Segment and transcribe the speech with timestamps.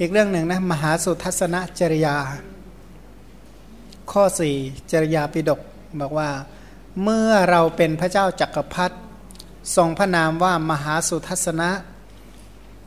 [0.00, 2.16] อีกเรื่องหนึ่งนะมหาสุทัศนจริยา
[4.10, 4.56] ข้อสี่
[4.90, 5.60] จริยาปิดก
[6.00, 6.30] บอกว่า
[7.02, 8.96] เมื่อเราเป็นพระเจ้าจักรพรรดิ
[9.76, 11.70] ทรงพระนามว่ามหาสุทัศนะ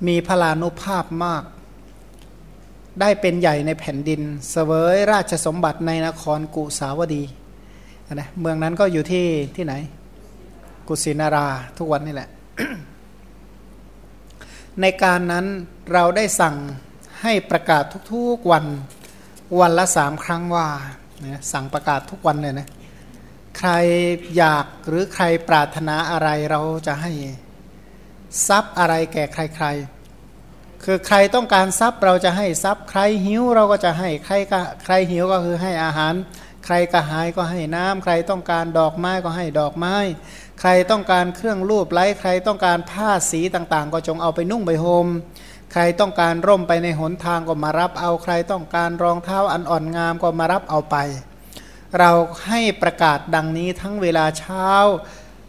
[0.07, 1.43] มีพลานุภาพมาก
[2.99, 4.21] ได้เป็นใหญ่ในแผ่นดิน
[4.51, 7.23] เสวยราชสมบัติในนครกุสาวดี
[8.13, 9.73] นะเมืองนั้นก็อยู่ที่ที่ไหน
[10.87, 11.47] กุสินารา
[11.77, 12.29] ทุกวันนี่แหละ
[14.81, 15.45] ในการนั้น
[15.93, 16.55] เราได้สั่ง
[17.21, 18.65] ให้ประกาศทุกๆวัน
[19.59, 20.67] วันละสามครั้งว่า
[21.51, 22.67] สั่งประกาศทุกวันเลยนะ
[23.57, 23.71] ใคร
[24.37, 27.11] อยากหรือใครปรารถนาอะไรเราจะให้
[28.47, 36.13] ทรัพย์อะไรแก่ใครๆ คือใครต้องการทรัพย์เราจะให้ทรัพย์ ใครหิวเราก็จะให้ใครก็ใครหิวก็คือให้อาหาร
[36.65, 39.95] ใครกระหายก็ให้น้ำใครต้องการดอกไม้ก็ให้ดอกไม้
[40.59, 45.07] ใครต้องการเครื่องรูปไล้ใครต้องการผ้าสีต่างๆ ก็จงเอาไปนุ่งไปห่ม
[45.73, 50.95] ใครต้องการร่มไปในหนทางก็มารับเอาใครต้องการรองเท้าอันอ่อนงามก็มารับเอาไป
[51.99, 52.11] เรา
[52.45, 54.69] ให้ประกาศดังนี้ทั้งเวลาเช้า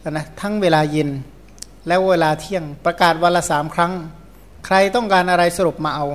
[0.09, 1.09] นะทั้งเวลาเย็น
[1.87, 3.93] และเวลาเที่ยงประกาศวันละสามครั้ง
[4.65, 6.05] ใครต้องการอะไรสรุปมาเอา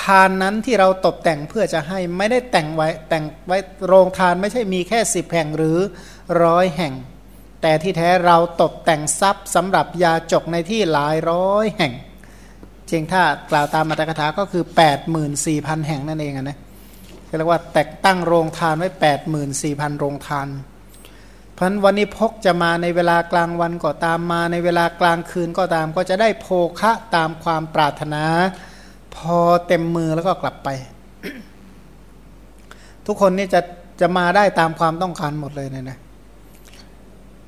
[0.00, 5.78] ทานนั้นที่เราตกแต่งเพื่อจะให้ไม่ได้แต่งไว้แต่งไว้โรงทานไม่ใช่มีแค่สิบแห่งหรือ
[6.42, 6.94] ร้อยแห่ง
[7.62, 11.92] แต่ที่แท้เราตกแต่งทรัพย์สำหรับยาจกในที่หลายร้อยแห่ง
[12.90, 14.64] จริงถ้ากล่าวตามมาตรกถาก็คือ
[15.24, 16.58] 84,000 แห่งนั่นเองนะ
[17.36, 18.88] เรียกว่าแต่ตั้งโรงทานไว้
[19.44, 20.48] 84,000 โรงทาน
[21.56, 26.46] พันวันนี้พกจะมาในเวลากลางวันก็ตามมาในเวลากลางคืนก็ตาม ก็จะได้โภ
[26.80, 28.24] คะตามความปรารถนา
[29.16, 30.68] พอเต็มมือแล้วก็กลับไป
[33.06, 33.60] ทุกคนนี่จะ
[34.00, 35.98] จะมาได้ตามความต้องการหมดเลยเนี่ยนะ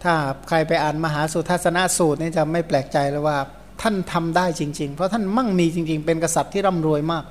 [0.02, 0.14] ถ้า
[0.48, 3.38] ใครไปอ่านมหาสุทัศนสูตรนี่จะไม่แปลกใจเลยว่า
[3.82, 7.24] ท่านทำได้จริง ๆ เพราะท่านมั่งมีจริง ๆ เป็นกษัตริย์ที่ร่ำรวยมาก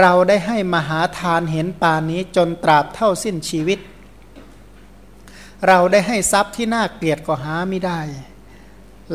[0.00, 3.78] เราได้ให้มหาทานเห็นปานนี้จนตราบเท่าสิ้นชีวิต
[5.68, 8.00] เราได้ให้ทรัพย์ที่น่าเกลียดก็หาไม่ได้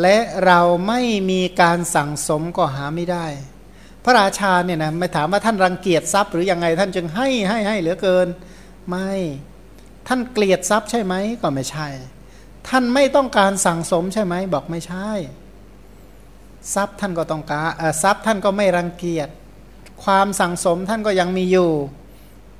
[0.02, 3.26] และเราไม่มีการสั่งสมก็หาไม่ได้
[4.04, 8.28] พระราชาเนี่ยนะไม่ถามว่าท่านรังเกียจทรัพย์หรือยังไงท่านจึงให้ให้ให้เหลือเกิน
[8.90, 9.12] ไม่
[10.08, 11.88] ท่านเกลียดทรัพย์ใช่ไหมก็ไม่ใช่
[12.68, 15.10] ท่านไม่ต้องการสั่งสมใช่ไหมบอกไม่ใช่
[16.74, 17.70] ทรัพย์ท่านก็ต้องการ
[18.04, 19.30] ทรัพย์ท่านก็ไม่รังเกียจ
[20.04, 21.72] ความสั่งสมท่านก็ยังมีอยู่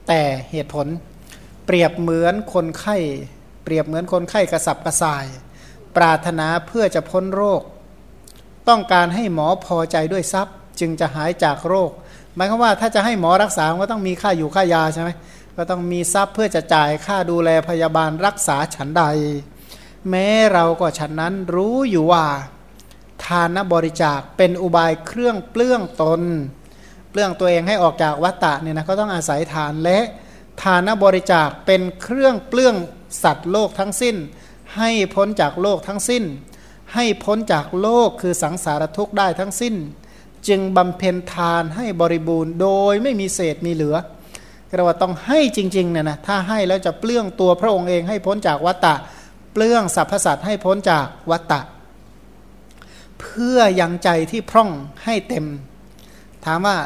[0.08, 0.22] แต่
[0.52, 0.88] เหตุผล
[1.66, 2.98] เปรียบเหมือนคนไข้
[3.64, 5.26] เปรียบเหมือนคนไข้กระสับกระส่าย
[5.96, 7.62] ปรารถนาเพื่อจะพ้นโรค
[8.70, 11.92] ต้องการให้หมอพอใจด้วยทรัพย์ จึงจะหายจากโรค
[12.36, 15.10] หมายความว่าถ้าจะให้หมอรักษาก็ต้องมีค่าอยู่ค่ายาใช่ไหม
[15.58, 19.04] ก็ต้องมีทรัพย์เพื่อจะจ่ายค่าดูแลพยาบาลรักษาฉันใด
[20.10, 22.26] แม้เราก็ฉันนั้นรู้อยู่ว่า
[23.26, 26.22] ทานบริจาคเป็นอุบายเครื่องเปลื้องตน
[27.12, 30.00] เปลื้องตัวเองให้ออกจากวัฏฏะเนี่ยนะก็ต้องอาศัยทานและ
[30.62, 32.76] ทานบริจาคเป็นเครื่องเปลื้อง
[33.24, 34.16] สัตว์โลกทั้งสิ้น
[34.78, 36.24] ให้พ้นจากโลกทั้งสิ้น
[36.94, 39.76] ให้พ้นจากโลกคือสังสารทุกข์ได้ทั้งสิ้น
[40.48, 43.96] จึงบำเพ็ญทานให้บริบูรณ์ โดยไม่มีเศษมีเหลือ
[44.76, 48.96] เราว่าต้องให้จริงๆเนี่ยนะถ้าให้แล้วจะเปลื้องตัวพระองค์เองให้พ้นจากวัฏฏะ
[49.54, 51.60] เปลื้องสรรพสัตว์ให้พ้นจากวัฏฏะ
[53.22, 54.70] เพื่อยังใจที่พร่อง
[55.06, 55.46] ให้เต็ม
[56.46, 56.78] ถามว่า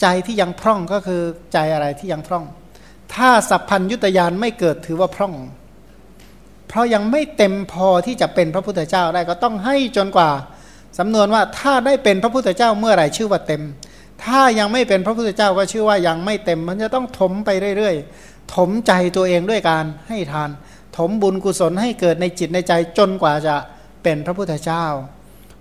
[0.00, 2.44] ใจที่ยังพร่องก็คือใจอะไรที่ยังพร่อง
[3.14, 5.34] ถ้าสัพพัญยุตยานไม่เกิดถือว่าพร่อง
[6.68, 10.30] เพราะยังไม่เต็มพอที่จะเป็นพระพุทธเจ้าได้ก็ต้องให้จนกว่า
[10.98, 13.62] สำนวนว่าถ้าได้เป็นพระพุทธเจ้าเมื่อไหร่ชื่อว่าเต็ม
[14.24, 20.50] ถ้ายังไม่เป็นพระพุทธเจ้าก็ชื่อว่ายังไม่เต็ม มันจะต้องถมไปเรื่อยๆ ถมใจตัวเองด้วยการให้ทาน
[20.96, 23.54] ถมบุญกุศลให้เกิดในจิตในใจจนกว่าจะ
[24.02, 24.84] เป็นพระพุทธเจ้า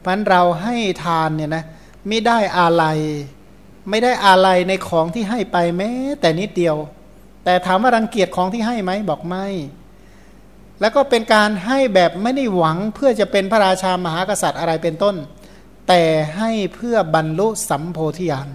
[0.05, 1.63] พันเราให้ทานเนี่ยนะ
[2.07, 2.83] ไม่ได้อะไร
[3.89, 5.89] ไม่ได้อะไรในของที่ให้ไปแม้
[6.19, 6.75] แต่นิดเดียว
[7.43, 9.47] แต่ถามว่ารังเกียจของที่ให้ไหมบอกไม่
[10.79, 15.15] แล้วก็เป็นการให้แบบไม่ได้หวังเพื่อจะเป็นพระราชามหากษัตริย์อะไรเป็นต้น
[15.87, 16.03] แต่
[16.37, 18.49] ให้เพื่อบรรลุสัมโพธิญาณ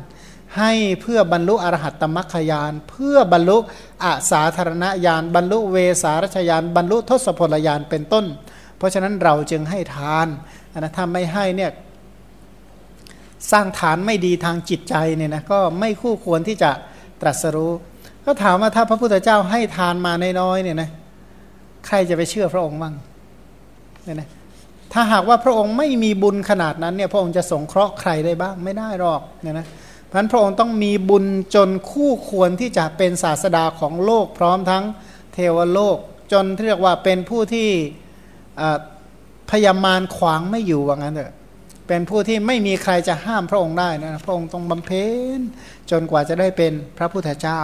[0.58, 3.58] ให้เพื่อบรรลุอรหัตตมัคคยาน เพื่อบรรลุ
[4.04, 8.24] อาสาธารณญาณบรรลุเวสารชยานบรรลุทศพลญาณเป็นต้น
[8.76, 10.28] เพราะฉะนั้นเราจึงให้ทาน
[10.78, 11.70] นะถ้าไม่ให้เนี่ย
[13.52, 16.70] สร้างฐานไม่ดีทางจิตใจเนี่ยนะก็ไม่คู่ควรที่จะ
[17.20, 17.72] ตรัสรู้
[18.24, 20.90] ก็ถามว่าถ้าพระพุทธเจ้าให้ทานมาน้อยๆเนี่ยนะ
[21.86, 22.94] ใครจะไปเชื่อพระองค์บ้าง
[24.04, 24.28] เนี่ยนะ
[24.92, 29.66] ถ้าหากว่าพระองค์ไม่มีบุญขนาดนั้นเนี่ยพระองค์จะสงเคราะห์ใครได้บ้างไม่ได้หรอกเนี่ยนะ
[30.06, 31.24] เพราะนั้นพระองค์ต้องมีบุญ
[31.54, 34.84] จนคู่ควรที่จะเป็นศาสดาของโลกพร้อมทั้ง
[35.34, 35.96] เทวโลก
[36.32, 37.68] จนเรียกว่าเป็นผู้ที่
[39.50, 41.34] พยามารขวางไม่อยู่ว่างั้นเถอะ
[41.88, 45.06] เป็นผู้ที่ไม่มีใครจะห้ามพระองค์ได้นะพระองค์ต้องบำเพ็
[45.36, 45.38] ญ
[45.90, 47.62] จนกว่าจะได้เป็นพระพุทธเจ้า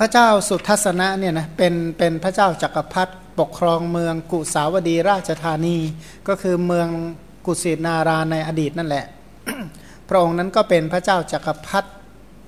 [0.00, 5.76] พระเจ้าสุทัศนะเนี่ยนะเป็นเป็นพระเจ้าจักรพรรดิปกครองเมืองกุสาวดีราชธานี
[6.28, 6.88] ก็คือเมือง
[7.46, 9.06] กุสินาราในอดีตนั่นแหละ
[10.08, 11.90] พระองค์นั้นก็เป็นพระเจ้าจักรพรรดิ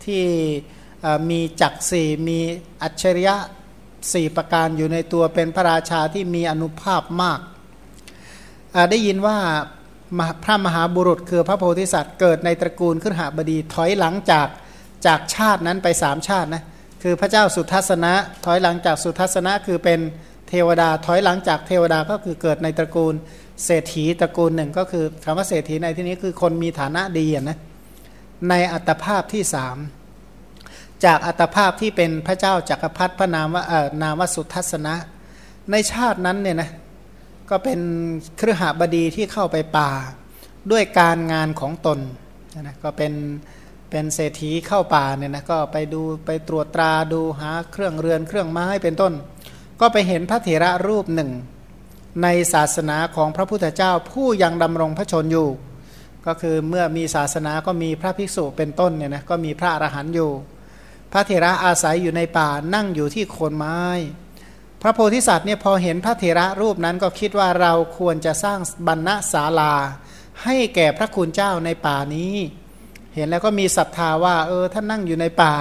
[0.05, 0.25] ที่
[1.31, 2.39] มีจักรสี่มี
[2.83, 3.37] อัจฉริยะ
[4.13, 7.41] สี่ประการอยู่ในตัวเป็นพระราชาที่มีอนุภาพมาก
[8.91, 9.39] ได้ยินว่า
[10.45, 14.47] พระมหาบุรุษคือพระโพธิสัตว์เกิดในตระกูลขึ้นหาบดีถอยหลังจาก
[15.07, 16.63] จากชาตินั้นไปสามชาตินะ
[17.03, 18.13] คือพระเจ้าสุทัศนะ
[18.45, 20.01] ถอยหลังจากสุทัศนะคือเป็น
[20.49, 23.15] เทวดาถอยหลังจากเทวดาก็คือเกิดในตระกูล
[23.65, 27.59] เศรษฐีตระกูลหนึ่งก็คือคำว่าเศรษฐีในที่นี้คือคนมีฐานะดีนะ
[28.49, 29.77] ในอัตภาพที่สาม
[31.05, 34.95] จากอัตภาพที่เป็นพระเจ้าจักรพรรดิพระนามว่าเออนามวสุทัศนะ
[35.71, 36.71] ในชาตินั้นเนี่ยนะ
[37.51, 37.81] ก็เป็น
[38.39, 39.91] เครือหบดีที่เข้าไปป่า
[40.71, 41.99] ด้วยการงานของตน
[42.63, 43.13] นะก็เป็น
[43.91, 49.13] เป็นเศรษฐีเข้าป่าเนี่ยนะก็ไปดูไปตรวจตราดูหาเครื่องเรือนเครื่องไม้เป็นต้น
[49.81, 51.31] ก็ไปเห็นพระเถระรูปหนึ่ง
[52.23, 55.49] ในศาสนาของพระพุทธเจ้าผู้ยังดำรงพระชนอยู่
[56.27, 60.31] ก็คือเมื่อมีศาสนาก็มีพระภิกษุเป็นต้นเนี่ยนะก็มีพระอรหันต์อยู่
[61.17, 63.79] ระเถระอาศัยอยู่ในป่านั่งอยู่ที่โคนไม้
[64.83, 69.75] พระโพธิสัตว์เนี่ยพอเห็นพระเถระรูปนั้นก็คิดว่าเราควรจะสร้างบรรณศาลา
[70.45, 72.35] ให้แก่พระคุณเจ้าในป่านี้
[73.15, 75.53] เห็นแล้วก็มีศรัทธาว่าเออท่านนั่งอยู่ในป่า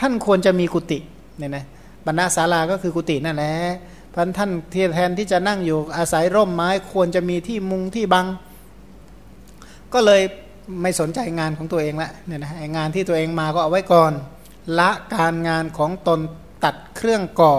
[0.00, 0.98] ท่านควรจะมีกุฏิ
[1.38, 1.64] เนี่ยนะ
[2.06, 3.54] บรรณศาลาก็คือกุฏินั่นแหละ
[4.14, 8.26] พันท่านที่แทนที่จะนั่งอยู่อาศัยร่มไม้ควรจะมีที่มุงที่บัง
[9.92, 10.22] ก็เลย
[10.82, 14.12] ไม่สนใจงานของตัวเองละเนี่ยนะงานที่ตัวเองมาก็เอาไว้ก่อน
[14.78, 16.20] ละการงานของตน
[16.64, 17.54] ตัดเครื่องก่อ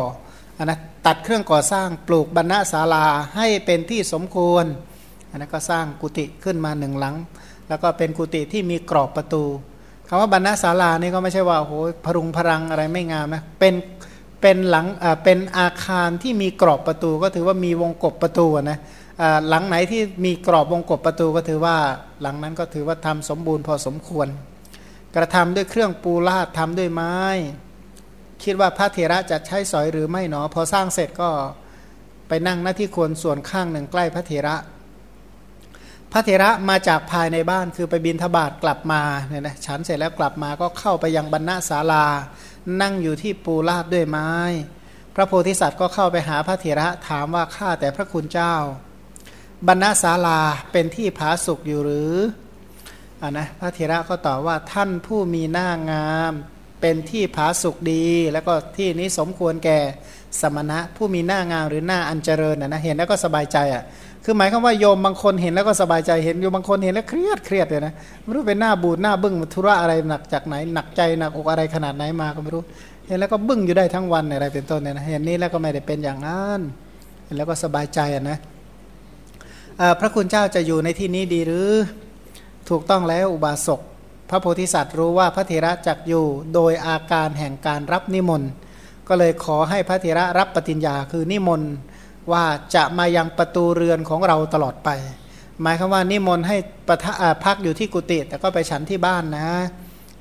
[0.57, 3.05] อันนะตัดเครื่องก่อสร้างปลูกบรรณศาลา
[3.35, 4.65] ให้เป็นที่สมควร
[5.29, 7.15] อันนั้นก็สร้างกุฏิขึ้นมาหนึ่งหลัง
[7.67, 9.43] แล้วก็เป็นกุฏิที่มีกรอบประตู
[10.07, 11.73] คำว่าบรรณศาลานี่ก็ไม่ใช่ว่าโอ้โห
[12.05, 13.73] พรุงพรังอะไรไม่งามนะเป็น
[14.41, 18.79] เป็นหลังอ่าเป็นอาคารที่มีกรอบประตูก็ถือว่ามีวงกบประตูนะ
[19.49, 21.75] หลังไหนที่มีกรอบวงกบประตูก็ถือว่า
[22.21, 24.27] หลังนั้นก็ถือว่าทำสมบูรณ์พอสมควร
[25.17, 27.17] กระทำด้วยเครื่องปูลาดทำด้วยไม้
[28.43, 31.29] คิดว่าพระเถระจะใช้สอยหรือไม่หนอ พอสร้างเสร็จก็
[32.27, 34.55] ไปนั่งหน้าที่ควรส่วนข้างหนึ่งใกล้พระเถระ
[36.11, 42.05] พระเถระมาจากภายในบ้านคือไปบินทบาทกลับมาเนี่ยนะฉันเสร็จแล้วกลับมาก็เข้าไปยังบรรณศาลา
[42.81, 44.31] นั่งอยู่ที่ปูลาดด้วยไม้
[45.15, 48.55] พระโพธิสัตว์ก็เข้าไปหาพระเถระถามว่าข้าแต่พระคุณเจ้า
[49.67, 50.39] บรรณศาลา
[50.71, 52.13] เป็นที่ผาสุกอยู่หรือ
[53.21, 56.33] อ่านะพระเถระก็ตอบว่าท่านผู้มีหน้างาม
[56.81, 59.79] เป็นที่ผาสุกดี แล้วก็ที่นี้สมควรแก่
[60.41, 63.83] สมณะ ผู้มีหน้างามหรือหน้าอันเจริญนะนะเห็นแล้วก็สบายใจอะ
[64.23, 67.93] คือหมายความว่าโยมบางคนเห็นแล้วก็สบายใจเห็นโยมบางคนเห็นแล้วเครียดเครียดเลยนะ
[68.23, 72.63] ไม่รู้เป็นหน้าบูดหน้าบึ้งธุระอะไรหนักจากไหนหนักใจหนักอกอะไรขนาดไหนมาก็ไม่รู้
[73.07, 76.59] เห็นแล้วก็บึ้งอยู่ได้ทั้งวันอะไรเป็นต้นเนี่ยนะเห็นนี้แล้วก็ไม่ได้เป็นอย่างนั้น
[77.25, 78.37] เห็นแล้วก็สบายใจอะนะ
[79.99, 81.69] พระคุณเจ้าจะอยู่ในที่นี้ดีหรือ
[82.69, 83.81] ถูกต้องแล้วอุบาสก
[84.29, 88.49] พระโพธิสัตว์รู้ว่าพระเถระจักอยู่โดยอาการแห่งการรับนิมนต์
[89.07, 91.71] ก็เลยขอให้พระเถระรับปฏิญญาคือนิมนต์
[92.31, 94.89] ว่าจะมายังประตูเรือนของเราตลอดไป
[95.61, 97.05] หมายคือว่านิมนต์ให้ประท
[97.43, 99.47] พักอยู่ที่กุฏิแต่ก็ไปฉันที่บ้านนะ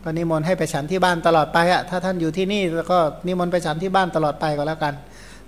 [0.04, 4.94] ก็นิมนต์ให้ไปฉันที่บ้านตลอดไปอะถ้าท่านอยู่ที่นี่แล้วก็นิมนต์ไปฉันที่บ้านตลอดไปก็แล้วกัน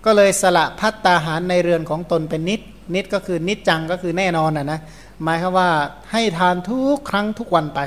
[0.05, 2.61] ก็เลยสละพัตตาหารในเรือนของตนเป็นนิด
[2.95, 4.81] นิดก็คือนิดจังก็คือแน่นอนอะนะ
[5.23, 5.71] หมายคือว่า
[6.13, 7.81] ให้ทานทุกครั้งทุกวันไป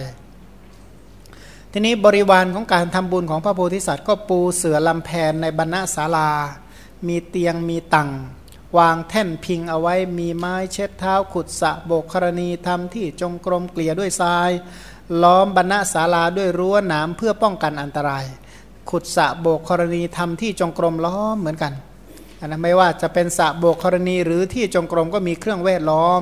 [1.72, 6.32] ทีนี้บริวารของการทำบุญของพระโพธิสัตว์ก็ปูเสือลำแพนในบรรณศาลา
[7.08, 8.10] มีเตียงมีตัง
[8.78, 14.52] วางแท่นพิงเอาไว้มีไม้เช็ดเท้าขุดสะโบกครณีทำที่จงกรมเกลี่ยด้วยทราย
[15.24, 18.26] ล้อมบรรณศาลาด้วยรั้วหนามเพื่อป้องกันอันตราย
[18.90, 21.74] ขุดสะโบกครณีทำที่จงกรมล้อมเหมือนกัน
[22.46, 26.22] นนะไม่ว่าจะเป็นสะโบกครณีหรือที่จงกรมก็มีเครื่องเวทล้อม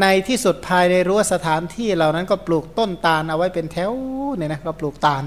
[0.00, 3.92] ในที่สุดภายในรั้วสถานที่เหล่านั้นก็ปลูกต้นตาลเอาไว้เป็นแถว
[4.36, 5.24] เนี่ยนะก็ปลูกตาล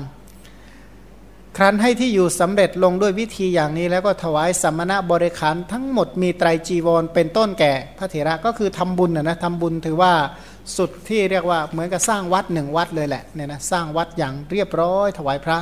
[1.58, 10.14] ครั้นให้ที่อยู่สำเร็จลงด้วยวิธีอย่างนี้แล้วก็ถวายสัมมณะบริขารทั้งหมดมีไตรจีวรเป็นต้นแก่พระเถระก็คือทำบุญนะนะทำบุญถือว่า
[10.78, 15.60] สุดที่เรียกว่าเหมือนกับสร้างวัดหนึ่งวัดเลยแหละเนี่ยนะสร้างวัดอย่างเรียบร้อย ถวายพระ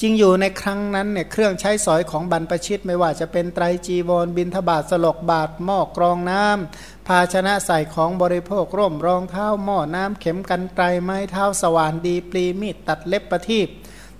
[0.00, 13.68] จริงอยู่ในครั้งนั้นเนี่ยเครื่องใช้สอยของบรรพชิตไม่ว่าจะเป็นไตรจีวรบินทบาทสลกบาทหม้อกรองน้ำ ภาชนะใส่ของบริโภคร่มรองเท้าหม้อน้ำเข็มกันไกรไม้เท้าสว่านดีปลีมีดตัดเล็บประทีป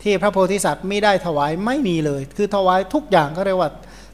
[0.02, 3.70] ที่พระโพธิสัตว์ไม่ได้ถวายไม่มีเลย คือถวายทุกอย่างก็เรียกว่า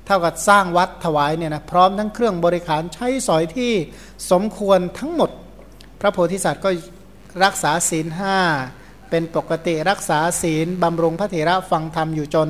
[0.06, 3.72] เท่ากับสร้างวัดถวายเนี่ยนะพร้อมทั้งเครื่องบริขารใช้สอยที่
[4.30, 5.30] สมควรทั้งหมด
[6.00, 6.70] พระโพธิสัตว์ก็
[7.44, 8.38] รักษาศีลห้า
[9.10, 12.48] เป็นปกติรักษาศีลบำรุงพระเถระฟังธรรมอยู่จน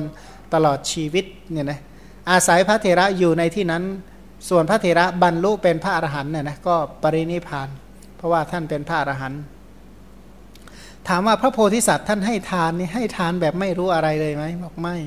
[0.53, 1.79] ตลอดชีวิตเนี่ยนะ
[2.29, 3.83] อาศัยพระเถระอยู่ในที่นั้น
[4.49, 7.69] ส่วนพระเถระบรรลุเป็นพระอรหันต์เนี่ยนะก็ปรินิพาน
[8.17, 9.41] เพราะว่าท่านเป็นพระอรหันต์
[11.07, 14.97] ถามว่าพระโพธิสัตว์ท่านให้ทานนี่ให้ทานแบบไม่รู้อะไรเลยไหมบอกไม่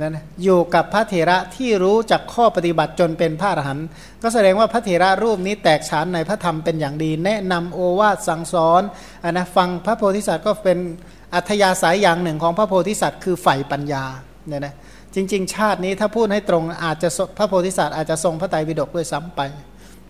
[0.00, 3.86] นั่นะอยู่กับพระเถระที่รู้จากข้อปฏิบัติจนเป็นพระอรหันต์
[4.22, 8.82] ก็แสดงว่าพระเถระรูปนี้แตกฉานในพระธรรมเป็นอย่างดี แนะนำโอวาทสั่งสอน
[9.24, 10.78] อนนะฟังพระโพธิสัตว์ก็เป็น
[11.34, 14.04] อัธยาศัยอย่างหนึ่งของพระโพธิสัตว์คือใฝ่ปัญญา
[14.48, 14.74] เนี่ยนะ
[15.14, 19.40] จริง ๆ ชาตินี้ถ้าพูดให้ตรงอาจจะพระโพธิสัตว์อาจจะทรงพระไตรปิฎกด้วยซ้ำไป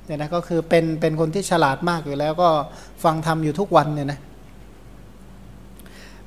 [0.07, 2.49] เนี่ยนะก็คือเป็นเป็นคนที่ฉลาดมากอยู่แล้วก็
[3.05, 4.21] ฟังธรรมอยู่ทุกวันเนี่ยนะ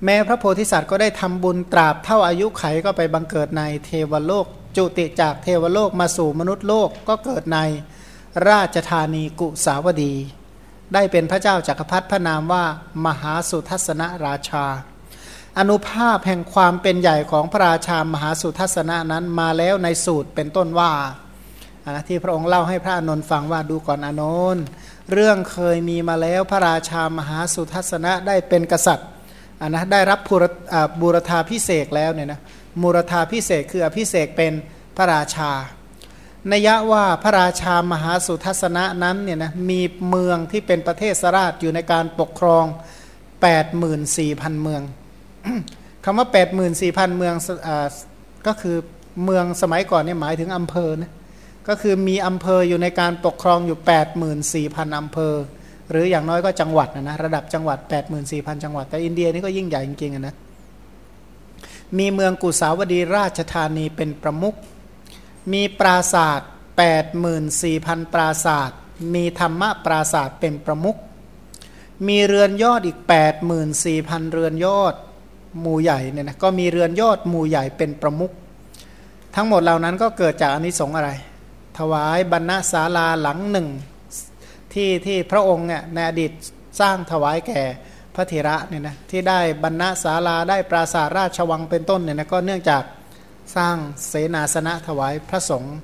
[0.04, 4.46] แม้พระโพธิสัตว์ก็ได้ทำบุญตราบเท่าอายุไขก็ไปบังเกิดในเทวโลก
[4.78, 7.60] จุติจากเทวโลกมาสู่มนุษย์โลกก็เกิดใน
[8.50, 10.14] ราชธานีกุสาวดี
[10.94, 12.64] ได้เป็นพระเจ้าจากักรพรรดิพระนามว่า
[13.06, 14.66] มหาสุทัศนราชา
[15.60, 20.92] อนุภาพแห่งความเป็นใหญ่ของพระราชามหาสุทัศนะนั้นมาแล้วในสูตรเป็นต้นว่า
[22.08, 24.24] ที่พระองค์เล่าให้พระอนนท์ฟังว่าดูก่อนอน
[24.56, 24.64] นท์
[25.14, 29.08] เรื่องเคยมีมาแล้วพระราชามหาสุทัศนะได้เป็นกษัตริย์
[29.70, 30.20] นะได้รับ
[31.02, 32.40] บูรธาพิเศษแล้วเนี่ยนะ
[32.82, 34.54] มูรธาพิเศษคืออภิเศษเป็น
[34.98, 35.52] พระราชา
[36.52, 39.80] นยะว่าพระราชามหาสุทัศนะนั้นเนี่ยนะมี
[40.10, 42.66] เมืองที่เป็นประเทศสราชอยู่ในการปกครอง
[43.44, 44.82] 84,000 เมือง
[46.06, 46.28] คำว่า
[46.72, 47.36] 84,000 เมือง
[47.68, 47.70] อ
[48.48, 48.78] ก็คือ
[49.24, 51.12] เมืองสมัยก่อนเนี่ยหมายถึงอำเภอนะ
[51.68, 53.78] ก็คือมีอำเภออยู่ในการปกครองอยู่
[54.38, 55.36] 84,000 อำเภอ
[55.90, 57.78] หรืออย่างน้อยก็จังหวัดนะนะระดับจังหวัด
[58.22, 60.36] 84,000 จังหวัด แต่อินเดียนี่ก็ยิ่งใหญ่จริงๆนะ
[61.98, 64.56] มีเมืองกุสาวดีราชธานีเป็นประมุข
[65.54, 66.50] มีปราศาสตร์
[67.32, 68.80] 84,000 ปราศาสตร์
[69.16, 70.98] มีธรรมะปราศาสตร์เป็นประมุข
[72.08, 72.98] มีเรือนยอดอีก
[73.66, 74.96] 84,000 เรือนยอด
[75.62, 78.32] หมู่ใหญ่เนี่ยนะก็มีเรือนยอดหมู่ใหญ่เป็นประมุข
[79.36, 81.12] ทั้งหมดเหล่านั้นก็เกิดจากอนิสงส์อะไร
[81.78, 83.68] ถวายบรรณศาลาหลังหนึ่ง
[84.74, 86.32] ที่ที่พระองค์เนี่ยในอดีต
[86.80, 87.62] สร้างถวายแก่
[88.16, 92.84] พระเถระเนี่ยนะที่ได้บรรณศาลาได้ปราสาทราชวังเป็นต้นเนี่ยนะก็เนื่องจาก
[93.56, 93.76] สร้าง
[94.08, 95.76] เสนาสนะถวายพระสงฆ์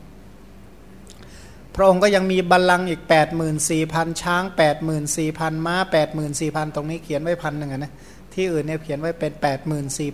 [1.76, 5.00] พระองค์ก็ยังมีบัลลังก์อีก 8 4 0 0 0 ช้าง 8 4 0
[5.40, 7.94] 0 0 ม้า 8 4 0 0 0 ตรงนี้เขียนไว้พันหนึ่งนะ
[8.38, 9.50] ที่อื่นเนี่ยเขียนไว้เป็น 8 4 0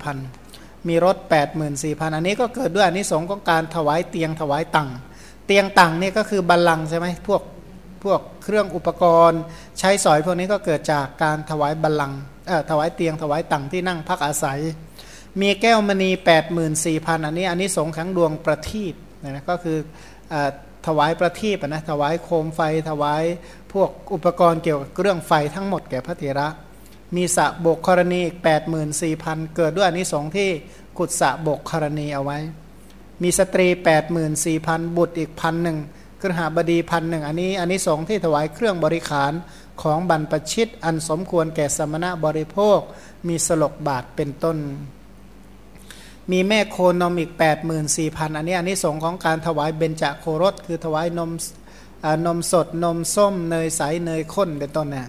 [0.05, 4.89] 0 0 มีรถ 8 4 0 0 0 อันนี้ก็เกิดด้วยอันนี้สงของการถวายเตียงถวายตัง
[5.45, 7.41] เตียงตังนี่ก็คือบัลลังใช่ไหมพวก
[8.03, 9.41] พวกเครื่องอุปกรณ์
[9.79, 12.19] ใช้สอยพวกนี้ก็เกิดจากการถวายบัลลังก์
[12.69, 14.59] ถวายเตียงถวายตังที่นั่งพักอาศัย
[15.41, 16.59] มีแก้วมณี 8 4 0
[16.95, 19.77] 0 0 อันนี้อันนี้สงขังดวงประทีปนะก็คือ
[20.33, 20.35] อ
[20.87, 23.23] ถวายประทีปนะถวายโคมไฟถวาย
[23.73, 26.47] พวกอุปกรณ์เกี่ยวกับเครื่องไฟทั้งหมดแก่พระเถระ
[27.15, 30.49] มีสะบกกรณีอีก 8 4 0 0 0 เกิดด้วยอันนี้สงที่
[30.97, 32.37] ขุดสะบกกรณีเอาไว้
[33.21, 35.77] มีสตรี 8 4 0 0 0 บุตรอีกพันหนึ่ง
[36.23, 39.33] ครหาบดีพันหนึ่งอันนี้อันนี้สงที่ถวายเครื่องบริขาร
[39.81, 42.79] ของบรรพชิต อันสมควรแก่สมณะบริโภค
[43.27, 44.57] มีสลกบาทเป็นต้น
[46.31, 51.31] มีแม่โคนมอีก 8 4 0 0 0 อันนี้อันนี้สงของการถวายเบญจโครสคือถวายนม
[52.25, 55.07] นมสดนมส้มเนยใสเนยข้นเป็นต้นเนี่ย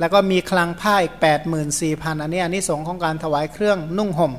[0.00, 4.32] แล้วก็มีคลังผ้าอีก8 4 0 0 0 อันนี้อันนี้สงของการถวายเครื่องนุ่งห่ม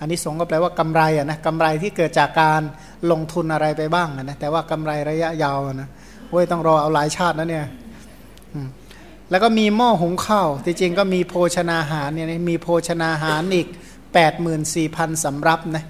[0.00, 2.62] อันนี้สงก็แปลว่ากำไรอะนะกำไรที่เกิดจากการ
[3.10, 5.88] ลงทุนอะไรไปบ้างนะแต่ว่ากำไรระยะยาวนะ
[6.30, 7.66] เว้ยต้องรอเอาหลายชาตินะเนี่ย
[9.30, 13.68] แล้วก็มีหม้อหุงข้าวที่จริงก็มีโภชนาหารเนี่ยมีโภชนาหารอีก
[14.12, 14.58] 8 4 0 0
[15.10, 15.84] 0สำรับนะ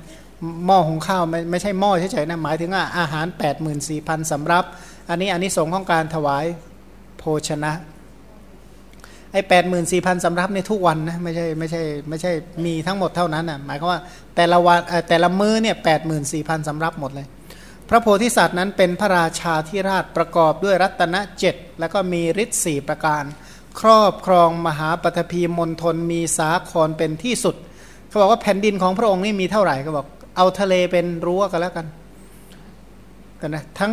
[0.66, 4.64] หม้อหุงข้าวไม่ไม่ใช่หม้อเฉยๆนะหมายถึงว่าอาหาร 8 4 0 0 0สำรับ
[5.10, 6.44] อันนี้อันนี้สงของการถวาย
[7.18, 7.72] โภชนะ
[9.32, 12.32] ไอ้แปดหมื่นสี่พันสำรับในทุกวันนะไม่ใช่ไม่ใช่ไม่ใช่
[12.64, 14.00] มีทั้งหมดเท่านั้นอะหมายความว่า
[14.36, 17.26] แต่ละวันแต่ละมื้อเนี่ยแปดหมื่นสี่พันสำรับหมดเลย
[17.88, 23.24] พระโพธิสัตว์นั้นเป็นพระราชาธิราชประกอบด้วยรัตนเจ็ดแล้วก็มีฤทธิ์สี่ประการ
[23.80, 27.56] ครอบครองมหาปฐพีมณฑลมีสาครเป็นที่สุด
[28.08, 31.86] เขาบอกว่าแผ่นดินของพระองค์นี่มีเท่าไหร่เขาบอกเอาทะเลเป็นรั้วกันแล้วกัน
[33.40, 33.92] กันนะทั้ง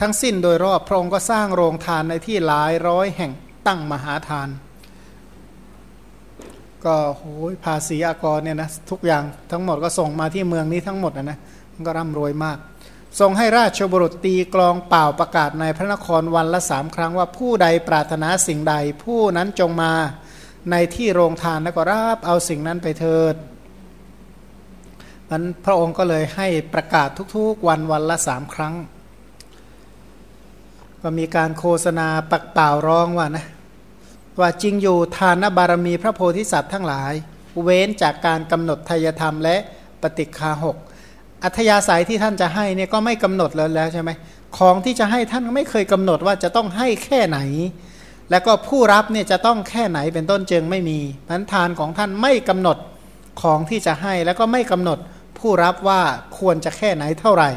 [0.00, 3.32] ทั้งสิ้นโดยรอบพระองค์ก็สร้างโรงทานในที่หลายร้อยแห่ง
[3.68, 4.48] ตั้งมหาทาน
[6.84, 11.38] ก็โหยภาษีอากรเนี่ยนะทุกอย่างทั้งหมดก็ส่งมาที่เมืองนี้ทั้งหมดนะนะ
[11.72, 12.58] มันก็ร่ำรวยมาก
[13.20, 19.92] ทรงให้ราชบุรุษตีกลองเป่าประกาศในพระนครวันละสามครั้งว่าผู้ใดปรารถนาสิ่งใด ผู้นั้นจงมา
[20.70, 23.34] ในที่โรงทานแล้วก็รับเอาสิ่งนั้นไปเถิด
[25.28, 28.74] มันพระองค์ก็เลยให้ประกาศทุกๆวันวันละสามครั้ง
[31.02, 33.46] ก็มีการโฆษณาปักเปล่าร้องว่านะ
[34.40, 37.12] ว่าจริงอยู่ทานบารมีพระโพธิสัตว์ทั้งหลาย
[37.62, 39.56] เว้นจากการกำหนดทายธรรมและ
[40.02, 40.76] ปฏิคาหก
[41.44, 44.10] อัธยาศัยที่ท่านจะให้เนี่ยก็ไม่กำหนดเลยแล้วใช่ไหม
[44.58, 47.38] ของที่จะให้ท่านไม่เคยกำหนดว่าจะต้องให้แค่ไหน
[48.30, 52.78] แล้วก็ผู้รับเนี่ยจะต้องแค่ไหนเป็นต้นจึงไม่มีพันทานของท่านไม่กำหนด
[53.42, 54.98] ของที่จะให้แล้วก็ไม่กำหนด
[55.38, 56.00] ผู้รับว่า
[56.38, 57.50] ควรจะแค่ไหนเท่าไหร่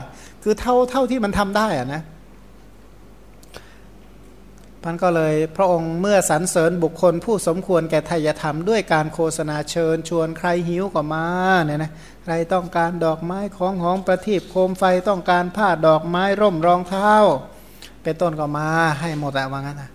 [0.44, 2.02] คือเท่าเท่าที่มันทำได้อะนะ
[4.84, 11.26] พันก็เลยพระองค์เมื่อสรรเสริญบุคคลผู้สมควรแก่ทายธรรมด้วยการโฆษณาเชิญ ชวนใครหิวก็มา
[11.66, 11.92] เนี่ยนะ
[12.24, 17.14] ใครต้องการดอกไม้ของหอมประทีปโคมไฟต้องการผ้าดอกไม้ร่มรองเท้า
[18.04, 18.68] เป็นต้นก็มา
[19.00, 19.92] ให้หมดอะว่างั้นนะ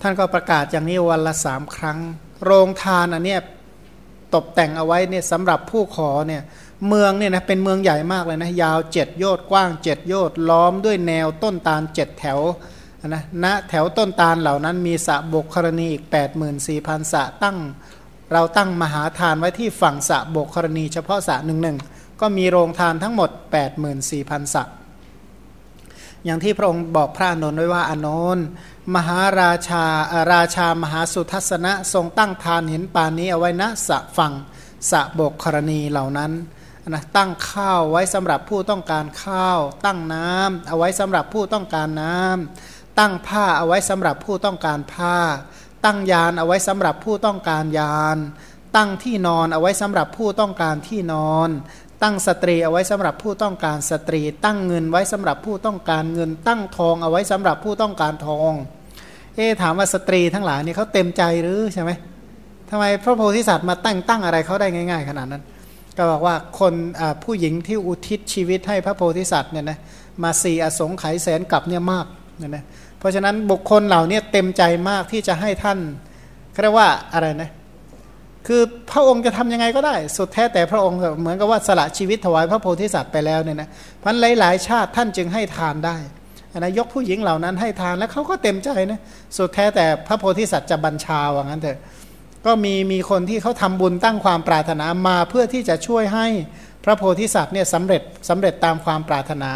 [0.00, 1.98] ท่านก็ประกาศอย่างนี้วันละสามครั้ง
[2.44, 3.40] โรงทานอันเนี้ย
[4.34, 6.42] ตกแต่งเอาไว้เนี่ยสำหรับผู้ขอเนี่ย
[6.88, 12.40] เมืองเนี่ยนะเป็นเมืองใหญ่มากเลยนะยาวเจ็ดโยชน์กว้างเจ็ดโยชน์ล้อมด้วยแนวต้นตาลเจ็ดแถว
[13.08, 16.04] นะณแถวต้นตาลเหล่านั้นมีสะบกครณีอีก
[16.58, 17.58] 84,000สะตั้ง
[18.32, 21.78] เราตั้งมหาทานไว้ที่ฝั่งสะบกครณีเฉพาะสะหนึ่งหนึ่ง
[22.20, 23.30] ก็มีโรงทานทั้งหมด
[23.92, 24.64] 84,000สะ
[26.24, 28.44] อย่างที่พระองค์บอกพระอนนท์ไว้ว่าอนนท์
[28.94, 29.84] มหาราชา
[30.32, 34.32] ราชามหาสุทัศนะทรงตั้งทานเห็นปานนี้เอาไว้ณสะฝั่ง
[34.90, 36.32] สะบกครณีเหล่านั้น
[36.88, 45.16] นะตั้งข้าวไว้สำหรับผู้ต้องการข้าว ตั้งน้ำเอาไว้สำหรับผู้ต้องการน้ำ ตั้งผ้าเอาไว้สำหรับผู้ต้องการผ้า
[45.84, 48.18] ตั้งยานเอาไว้สำหรับผู้ต้องการยาน
[48.76, 51.50] ตั้งที่นอนเอาไว้สำหรับผู้ต้องการที่นอน
[52.02, 58.52] ตั้งสตรีเอาไว้สำหรับผู้ต้องการสตรี ตั้งเงินไว้สำหรับผู้ต้องการเงิน ตั้งทองเอาไว้สำหรับผู้ต้องการทอง
[59.36, 61.90] เอ๊ถามว่าสตรีทั้งหลายนี่เขาเต็มใจหรือใช่ไหม
[62.70, 65.42] ทำไมพระโพธิสัตว์มาตั้งตั้งอะไรเขาได้ง่าย ๆ ขนาดนั้น
[65.96, 66.74] ก็บอกว่าคน
[67.24, 69.78] ผู้หญิงที่อุทิศชีวิตให้พระโพธิสัตว์เนี่ยนะ
[70.22, 72.06] มาสี่อสงไขยแสนกับเนี่ยมาก
[72.38, 72.64] เนี่ยนะ
[73.02, 75.78] เพราะฉะนั้นบุคคลเหล่านี้เต็มใจมากที่จะให้ท่าน
[76.62, 77.50] เรียกว่าอะไรนะ
[78.46, 83.68] คือพระองค์จะทํำยังไงก็ได้ สุดแท้แต่พระองค์เหมือนกับว่าสละชีวิตถวายพระโพธิสัตว์ไปแล้วเนี่ยนะ
[84.02, 85.96] พันหลายๆ ชาติท่านจึงให้ทานได้
[86.58, 89.00] นะยกผู้หญิงเหล่านั้นให้ทานแล้วเขาก็เต็มใจนะ
[89.36, 91.78] สุดแท้แต่พระโพธิสัตว์จะบัญชาว่างั้นเถอะ
[92.46, 96.26] ก็มีมีคนที่เขาทำบุญตั้งความปรารถนามาเพื่อที่จะช่วยให้
[96.84, 99.50] พระโพธิสัตว์เนี่ยสำเร็จสำเร็จตามความปรารถนา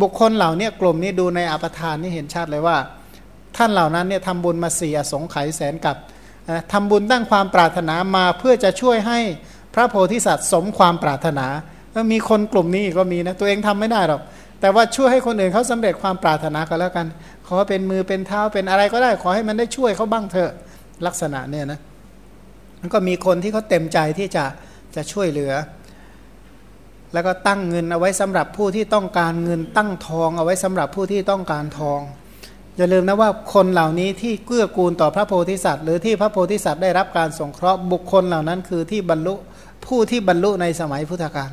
[0.00, 2.76] บุคคลเหล่านี้กลุ่มนี้ดูในอปทานนี่เห็นชัดเลยว่า
[3.56, 5.96] ท่านเหล่านั้นเนี่ยทำบุญมาเสียสงไขยแสนกับ
[6.72, 9.18] ทำบุญตั้งความปรารถนามาเพื่อจะช่วยให้
[9.74, 11.46] พระโพธิสัตว์สมความปรารถนา
[11.92, 14.20] แล้วมีคนกลุ่มนี้ก็มีนะตัวเองทำไม่ได้หรอก
[14.60, 17.06] แต่ว่าช่วยให้คนอื่นเขาสำเร็จความปรารถนาก็แล้วกัน
[17.46, 20.52] ขอเป็นมือเป็นเท้าเป็นอะไรก็ได้ ขอให้มันได้ช่วยเขาบ้างเถอะ
[21.06, 21.80] ลักษณะเนี่ยนะ
[22.80, 24.44] มันก็มีคนที่เขาเต็มใจที่จะ
[24.96, 25.52] จะช่วยเหลือ
[27.12, 32.00] แล้วก็ตั้งเงินเอาไว้สำหรับผู้ที่ต้องการเงินตั้งทอง เอาไว้สำหรับผู้ที่ต้องการทอง
[32.76, 39.34] อย่าลืมนะว่าคนเหล่านี้ที่เกื้อกูลต่อพระโพธิสัตว์ หรือที่พระโพธิสัตว์ได้รับการสงเคราะห์บุคคลเหล่านั้นคือที่บรรลุ
[39.86, 41.50] ผู้ที่บรรลุในสมัยพุทธกาล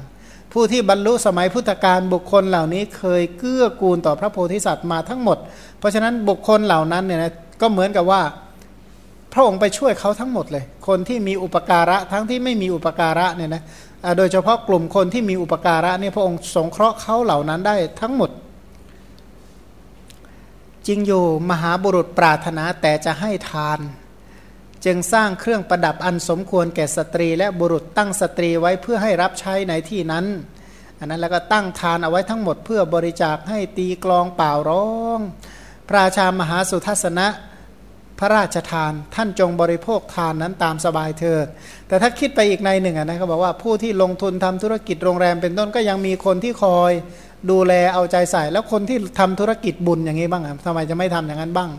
[0.53, 5.37] ผู้ที่บรรลุสมัยพุทธกาลบุคคลเหล่านี้เคยเกื้อกูลต่อพระโพธิสัตว์มาทั้งหมด
[5.79, 8.21] เพราะฉะนั้นบุคคลเหล่านั้นเนี่ยนะก็เหมือนกับว่า
[9.33, 13.63] พระองค์ไปช่วยเขาทั้งหมดเลย คนที่มีอุปการะทั้งที่ไม่มีอุปการะเนี่ยนะ
[14.17, 18.31] โดยเฉพาะกลุ่มคนที่มีอุปการะเนี่ยพระองค์สงเคราะห์เขาเหล่านั้นได้ทั้งหมด
[20.87, 23.79] จริงอยู่มหาบุรุษปรารถนาแต่จะให้ทาน
[24.85, 30.25] จึงสร้างเครื่องประดับอันสมควรแก่สตรี และบุรุษตั้งสตรีไว้เพื่อให้รับใช้ในที่นั้น
[30.99, 35.19] อันนั้นแล้วก็ตั้งทานเอาไว้ทั้งหมดเพื่อบริจาคให้ตีกลองเป่าร้อง
[35.87, 37.27] พระราชามหาสุทัศนะ
[38.19, 41.37] พระราชทาน ท่านจงบริโภคทานนั้นตามสบายเธอ
[41.87, 46.91] แต่ถ้าคิดไปอีกในหนึ่งนะเขาบอกว่าผู้ที่ลงทุนทำธุรกิจโรงแรมเป็นต้นก็ยังมีคนที่คอย
[47.51, 51.69] ดูแลเอาใจใส่ แล้วคนที่ทำธุรกิจบุญอย่างนี้บ้างทำไมจะไม่ทำอย่างนั้นบ้าง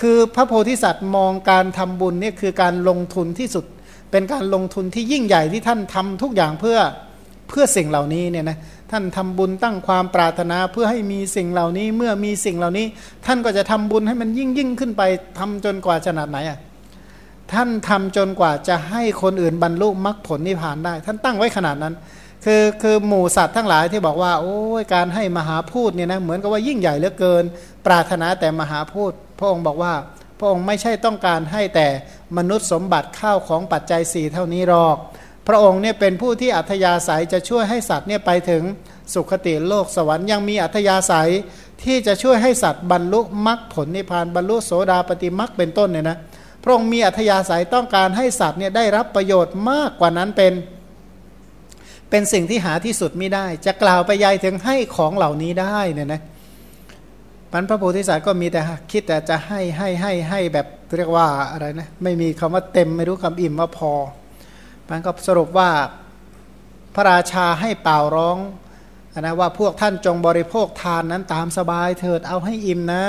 [0.00, 3.64] คือพระโพธิสัตว์มองการทำบุญนี่คือการลงทุนที่สุด
[4.10, 6.78] เป็นการลงทุนที่ยิ่งใหญ่ที่ท่านทำทุกอย่างเพื่อ
[7.48, 8.56] เพื่อสิ่งเหล่านี้เนี่ยนะ
[8.92, 12.86] ท่านทำบุญตั้งความปรารถนาเพื่อให้มีสิ่งเหล่านี้เมื่อมีสิ่งเหล่านี้
[13.26, 15.02] ท่านก็จะทำบุญให้มันยิ่งยิ่งขึ้นไป
[15.38, 16.58] ทำจนกว่าขนาดไหนอะ
[17.52, 21.94] ท่านทำจนกว่าจะให้คนอื่นบรรลุมรรคผลนิพพานได้ ท่านตั้งไว้ขนาดนั้น
[22.44, 27.44] คือคือหมู่สัตว์ทั้งหลายที่บอกว่า โอ้ยการให้มหาพูดเนี่ยนะเหมือนกับว่ายิ่งใหญ่เหลือเกิน
[27.86, 29.92] ปรารถนาแต่มหาพูดพระองค์บอกว่า
[30.38, 31.86] พระองค์ไม่ใช่ต้องการให้แต่
[32.36, 34.96] มนุษย์สมบัติข้าวของปัจจัยสี่เท่านี้หรอก
[35.48, 38.62] พระองค์เนี่ยเป็นผู้ที่อัธยาศัยจะช่วยให้สัตว์เนี่ยไปถึง
[39.14, 41.30] สุคติโลกสวรรค์ยังมีอัธยาศัย
[41.84, 46.18] ที่จะช่วยให้สัตว์บรรลุมรรคผลนิพพานบรรลุโสดาปฏิมรรคเป็นต้นเนี่ยนะ
[46.62, 50.52] พระองค์มีอัธยาศัยต้องการให้สัตว์เนี่ยได้รับประโยชน์มากกว่านั้นเป็น
[52.10, 56.22] เป็นสิ่งที่หาที่สุดไม่ได้ จะกล่าวไปยายถึงให้ของเหล่านี้ได้เนี่ยนะ
[57.52, 63.92] มันพระโพธิสัตว์ก็มีแต่คิดแต่จะให้ให้ให้ให้แบบเรียกว่าอะไรนะไม่มีคำว่าเต็มไม่รู้คำอิ่มว่าพอ
[64.92, 65.70] มันก็สรุปว่า
[66.94, 68.38] พระราชาให้เป่าร้อง
[69.20, 73.04] นะว่าพวกท่านจงบริโภคทานนั้นตามสบายเถิดเอาให้อิ่มนะ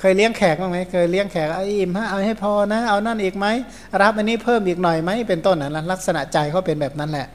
[0.00, 3.46] เคยเลี้ยงแขกบ้างไหมเคยเลี้ยงแขกเอาอิ่มฮะเอาให้พอนะ เอานั่นอีกไหม
[4.02, 7.26] รับอันนี้เพิ่มอีกหน่อยไหมเป็นต้นนะลักษณะใจเขาเป็นแบบนั้นแหละ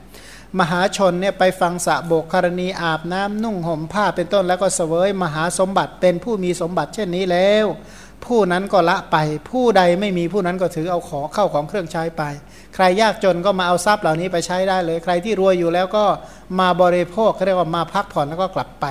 [0.60, 7.66] มหาชนเนี่ยไปฟังสะโบกกรณีอาบน้ำนุ่งห่มผ้าเป็นต้นแล้วก็เสวยมหาสมบัติเป็นผู้มีสมบัติเช่นนี้แล้ว
[8.26, 9.18] ผู้นั้นก็ละไป
[9.50, 12.24] ผู้ใดไม่มีผู้นั้นก็ถือเอาของเข้าของเครื่องใช้ไป
[12.76, 16.06] ใครยากจนก็มาเอาทรัพย์เหล่านี้ไปใช้ได้เลย ใครที่รวยอยู่แล้วก็
[16.60, 18.88] มาบริโภคเขาเรียกว่ามาพักผ่อนแล้วก็กลับไป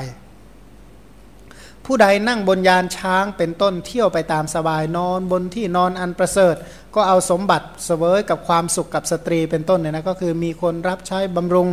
[1.84, 6.54] ผู้ใดนั่งบนยานช้างเป็นต้นเที่ยวไปตามสบายนอนบนที่นอนอันประเสริฐ
[6.94, 11.68] ก็เอาสมบัติเสวยกับความสุขกับสตรีเป็นต้นเนี่ยนะก็คือมีคนรับใช้บำรุง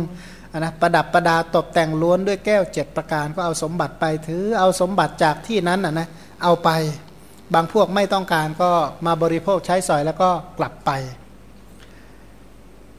[0.58, 6.08] นะประดับประดาตกแต่งล้วนด้วยแก้วเจ็ดประการก็เอาสมบัติไปถือเอาสมบัติจากที่นั้นนะนะ
[6.42, 6.68] เอาไป
[7.54, 8.70] บางพวกไม่ต้องการก็
[9.06, 10.90] มาบริโภคใช้สอยแล้วก็กลับไป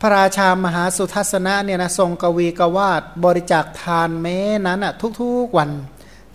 [0.01, 5.69] พระราชามหาสุทัศนะเนี่ยนะทรงกวีกวาดบริจาคทานแม้นั้นอะทุกๆวัน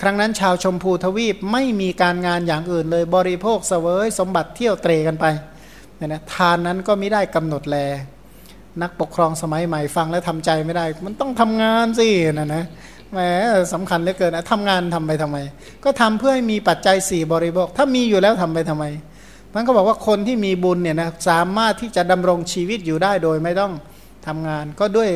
[0.01, 5.27] ครั้งนั้นชาวชมพูทวีปไม่มีการงานอย่างอื่นเลยบริโภคเสวยสมบัติเที่ยวเตรกันไป
[5.97, 7.77] เนี่ยนะทานนั้นก็ไม่ได้กำหนดแล
[8.83, 12.65] นักปกครองสมัยใหม่ฟังแล้วทำใจไม่ได้ มันต้องทำงานสินะนะ
[13.13, 13.19] แหม
[13.73, 15.39] สำคัญเหลือเกินนะทำงานทำไปทำไม
[15.85, 18.85] ก็ทำเพื่อให้มีปัจจัยสี่บริโภคถ้ามีอยู่แล้วทำไปทำไม
[19.55, 23.73] มันก็บอกว่าคนที่มีบุญเนี่ยนะสามารถที่จะดำรงชีวิตอยู่ได้โดยไม่ต้อง
[24.27, 25.09] ทำงาน ก็ด้วย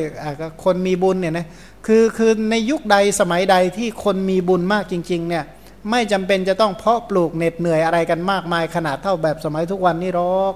[0.63, 1.45] คนมีบุญเนี่ยนะ
[1.85, 5.43] คือคือในยุคใดสมัยใดที่คนมีบุญมากจริงๆเนี่ย
[5.91, 10.53] ไม่จำเป็นจะต้องเพาะปลูกเหน็ดเหนื่อยอะไรกันมากมายขนาดเท่าแบบสมัยทุกวันนี้หรอก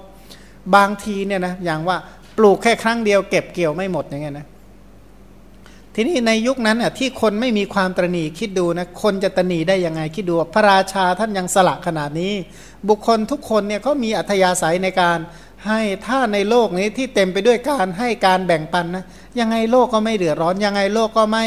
[0.74, 1.96] บางทีเนี่ยนะอย่างว่า
[2.38, 4.46] ปลูกแค่ครั้งเดียวเก็บเกี่ยวไม่หมดอย่างเงี้ยนะ
[5.94, 12.34] ทีนี้ในยุคนั้นอะที่คนไม่มีความตรณีคิดดูนะคนจะตรณีได้ยังไงคิดดูพระราชาท่านยังสละขนาดนี้
[12.88, 15.18] บุคคลทุกคนเนี่ยก็มีอัธยาศัยในการ
[15.66, 19.04] ให้ถ้าในโลกนี้ที่เต็มไปด้วยการให้การแบ่งปันนะ
[19.40, 21.46] ยังไงโลกก็ไม่เดือดร้อน ยังไงโลกก็ไม่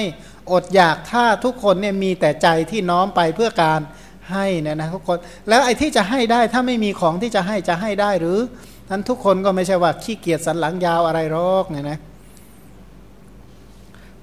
[0.51, 3.81] อดอยากถ้าทุกคนเนี่ยมีแต่ใจที่น้อมไปเพื่อการ
[4.31, 5.17] ให้นี่ยนะทุกคน
[5.49, 8.39] แล้วไอ้ที่จะให้ได้ถ้าไม่มีของที่จะให้จะให้ได้หรือ
[8.89, 11.99] นั้นทุกคนก็ไม่ใช่ว่าขี้เกียจสันหลังยาวอะไรหรอกเนี่ยนะ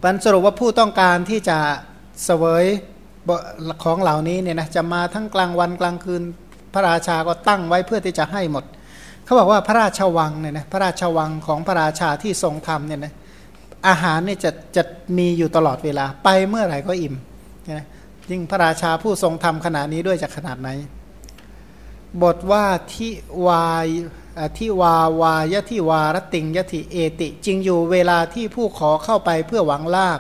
[0.03, 1.59] ปันสรุปว่าผู้ต้องการที่จะ
[2.25, 2.65] เสวย
[3.85, 6.23] ของเหล่านี้เนี่ยนะจะมาทั้งกลางวันกลางคืน
[6.75, 8.65] พระราชาก็ตั้งไว้เพื่อที่จะให้หมด
[9.25, 13.13] เขาบอกว่าพระราชวังเนี่ยนะพระราชวังของพระราชาที่ทรงทำเนี่ยนะ
[13.89, 14.83] อาหารเนี่ยจะจะ
[15.19, 17.15] มีอยู่ตลอดเวลาไปเมื่อไหร่ก็อิ่ม
[17.73, 17.85] นะ
[18.31, 20.69] ยิ่งพระราชาผู้ทรงทำขนาดนี้ด้วยจะขนาดไหน
[22.23, 23.13] บทว่าที่
[23.49, 23.87] วาย
[24.59, 30.19] ทิวาวายทิวารติงยติเอติ จริงอยู่เวลาที่ผู้ขอเข้าไปเพื่อหวังลาบ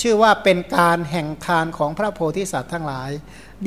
[0.00, 3.10] ชื่อว่าเป็นการแห่งทานของพระโพธิสัตว์ทั้งหลาย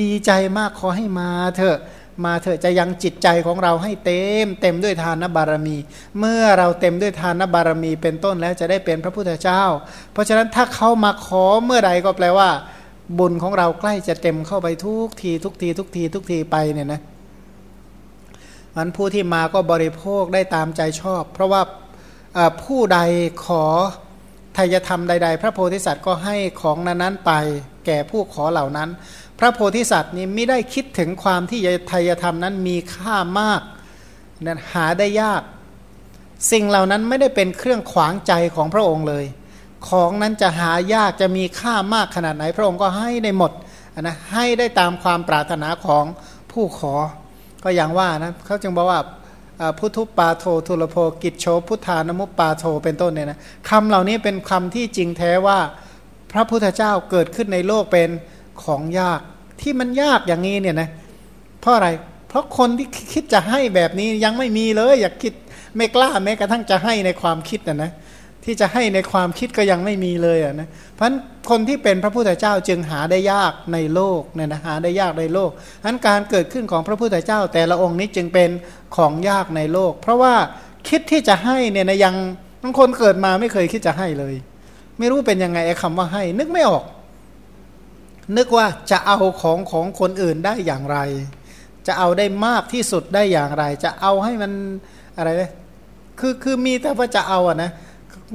[0.02, 1.78] ดีใจมากขอให้มาเถอะ
[2.26, 5.78] มาเถอะจะยังจิตใจของเราให้เต็ม เต็มด้วยทานบารมี
[6.20, 9.64] เมื่อเราเต็มด้วยทานบารมีเป็นต้นแล้วจะได้เป็นพระพุทธเจ้า
[10.12, 12.50] เพราะฉะนั้นถ้าเขามาขอเมื่อใดก็แปลว่า
[13.20, 17.02] บุญของเราใกล้จะเต็มเข้าไปทุกทีทุกทีทุกทีทุกทีไปเนี่ยนะ
[18.76, 21.62] มันผู้ที่มาก็บริโภคได้ตามใจชอบ เพราะว่า
[22.64, 23.00] ผู้ใด
[23.46, 23.66] ขอ
[24.58, 27.32] ทายธรรมใด ๆ พระโพธิสัตว์ก็ให้ของนั้นๆไป
[27.86, 28.90] แก่ผู้ขอเหล่านั้น
[29.40, 31.60] พระโพธิสัตว์นี้ไม่ได้คิดถึงความที่
[31.92, 33.62] ทายธรรมนั้นมีค่ามาก
[34.46, 35.42] นั้นหาได้ยาก
[36.52, 39.26] สิ่งเหล่านั้นไม่ได้เป็นเครื่องขวางใจของพระองค์เลย
[39.90, 43.52] ของนั้นจะหายากจะมีค่ามากขนาดไหน พระองค์ก็ให้ได้หมด
[44.02, 46.06] นะให้ได้ตามความปรารถนาของ
[46.52, 46.94] ผู้ขอ
[47.64, 49.00] ก็อย่างว่านะเขาจึงบอกว่า
[49.80, 55.60] พุทธุปาโททุลโภกิจโชพุทธานมุปปาโทเป็นต้นเนี่ยนะคำเหล่านี้เป็นคำที่จริงแท้ว่า
[56.32, 58.10] พระพุทธเจ้าเกิดขึ้นในโลกเป็น
[58.64, 59.20] ของยาก
[59.62, 60.90] ที่มันยากอย่างนี้เนี่ยนะ
[61.62, 61.90] เพราะอะไร
[62.30, 65.34] เพราะคนที่คิดจะให้แบบนี้ยังไม่มีเลย อยากคิด
[65.76, 67.92] ไม่กล้าแม้กระทั่งจะให้ในความคิดนะนะ
[68.44, 71.08] ที่จะให้ในความคิดก็ยังไม่มีเลยอะนะเพราะ
[71.50, 75.50] คนที่เป็นพระพุทธเจ้าจึงหาได้ยากในโลกเนี่ยนะหาได้ยากในโลก
[75.86, 78.50] อันการเกิดขึ้นของพระพุทธเจ้า แต่ละองค์นี้จึงเป็น
[78.96, 80.34] ของยากในโลก เพราะว่า
[80.88, 82.16] คิดที่จะให้เนี่ยนะยัง
[82.64, 84.36] บางคนเกิดมาไม่เคยคิดจะให้เลย
[84.98, 86.84] ไม่รู้เป็นยังไงไอ้คำว่าให้ นึกไม่ออก
[88.38, 90.98] นึกว่าจะเอาของของคนอื่นได้อย่างไร
[91.88, 94.52] จะเอาได้มากที่สุดได้อย่างไร จะเอาให้มัน
[95.18, 95.50] อะไรเลย
[96.20, 97.72] คือคือมีแต่ว่าจะเอาอะนะ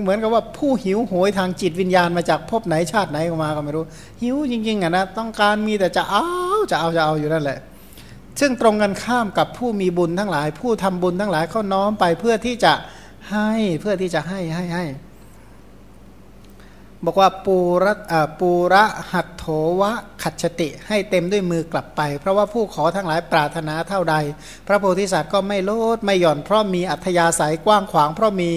[0.00, 3.84] เหมือนกับว่าผู้หิวโหยทางจิตวิญญาณมาจากภพไหนชาติไหนมาก็ไม่รู้
[4.22, 6.26] หิวจริงๆอะนะต้องการมีแต่จะเอา
[6.70, 7.58] จะเอาจะเอาอยู่นั่นแหละ
[8.40, 12.72] ซึ่งตรงกันข้ามกับผู้มีบุญทั้งหลาย ผู้ทำบุญทั้งหลายเขาน้อมไปเพื่อที่จะ
[13.30, 14.84] ให้เพื่อที่จะให้ให้ให้
[17.04, 17.94] บอกว่าปูระ
[18.40, 19.44] ปูระหัตโถ
[19.80, 24.14] วะขัดชติให้เต็มด้วยมือกลับไป เพราะว่าผู้ขอทั้งหลายปรารถนาเท่าใด
[24.66, 28.50] พระโพธิสัตว์ก็ไม่ลดไม่หย่อนเพราะมีอัธยาศัยกว้างขวางเพราะมี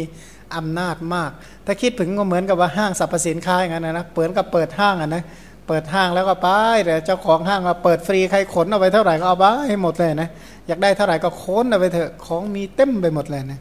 [0.56, 1.32] อำนาจมาก
[1.66, 5.24] ถ้าคิดถึงก็เหมือนกับว่าห้างสรรพสินค้าอย่างนั้นนะเปิดกับเปิดห้างอะนะ
[5.68, 6.48] เปิดห้างแล้วก็ไป
[6.86, 10.30] แต่เจ้าของห้างมาเปิดฟรีใครขนเอาไปเท่าไหร่ก็เอาไปให้หมดเลยนะ
[10.68, 13.60] อยากได้เท่าไหร่ก็ค้นเอาไปเถอะของมีเต็มไปหมดเลยนะ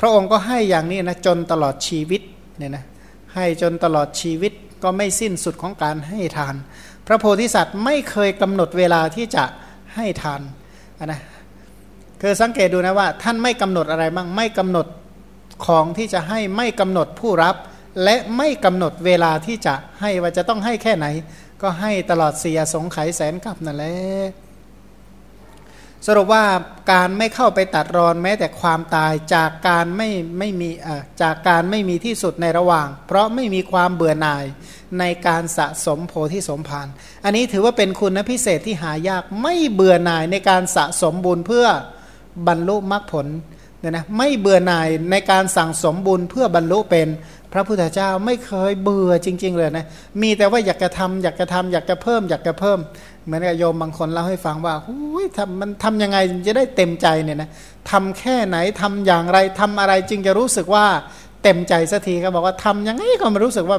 [0.00, 2.22] พระองค์ก็ให้อย่างนี้นะจนตลอดชีวิต
[2.58, 2.84] เนี่ยนะ
[3.34, 6.54] ให้จนตลอดชีวิตก็ไม่สิ้นสุดของการให้ทาน
[7.06, 9.44] พระโพธิสัตว์ไม่เคยกำหนดเวลาที่จะ
[9.94, 10.40] ให้ทาน
[11.06, 11.20] นะ
[12.20, 14.86] คือสังเกตดูนะว่าท่านไม่กำหนดอะไรบ้างไม่กำหนด
[15.66, 17.56] ของที่จะให้ไม่กำหนดผู้รับ
[18.04, 21.06] และไม่กำหนดเวลาที่จะให้ว่าจะต้องให้แค่ไหน
[21.62, 23.94] ก็ให้ตลอดเสียสงไขแสนกับนั่นแหละ
[26.06, 26.44] สรุปว่า
[26.92, 30.70] การไม่เข้าไปตัดรอนแม้แต่ความตายจากการไม่ไม่มี
[31.22, 34.44] จากการไม่มีที่สุดในระหว่าง เพราะไม่มีความเบื่อหน่าย
[35.00, 36.86] ในการสะสมโพธิสมภาร
[37.24, 41.66] อันนี้ถือว่าเป็นคุณพิเศษที่หายากไม่เบื่อหน่ายในการสะสมบุญเพื่อ
[42.46, 43.26] บรรลุมรรคผล
[43.80, 47.08] เนี่ยนะไม่เบื่อหน่ายในการสั่งสมบุญเพื่อบรรลุเป็น
[47.52, 49.86] พระพุทธเจ้าไม่เคยเบื่อจริง ๆ เลยนะ
[50.22, 52.78] มีแต่ว่าอยากจะทำอยากจะทำอยากจะเพิ่ม อยากจะเพิ่ม
[53.24, 57.48] เหมือนกับโยมบางคนเล่าให้ฟังว่าหุยทำมันทำยังไงจะได้เต็มใจเนี่ยนะ
[57.90, 60.86] ทำแค่ไหนทำอย่างไรทำอะไรจึงจะรู้สึกว่า
[61.42, 63.78] เต็มใจสักทีก็บอกว่าทำยังไงก็ไม่รู้สึกว่า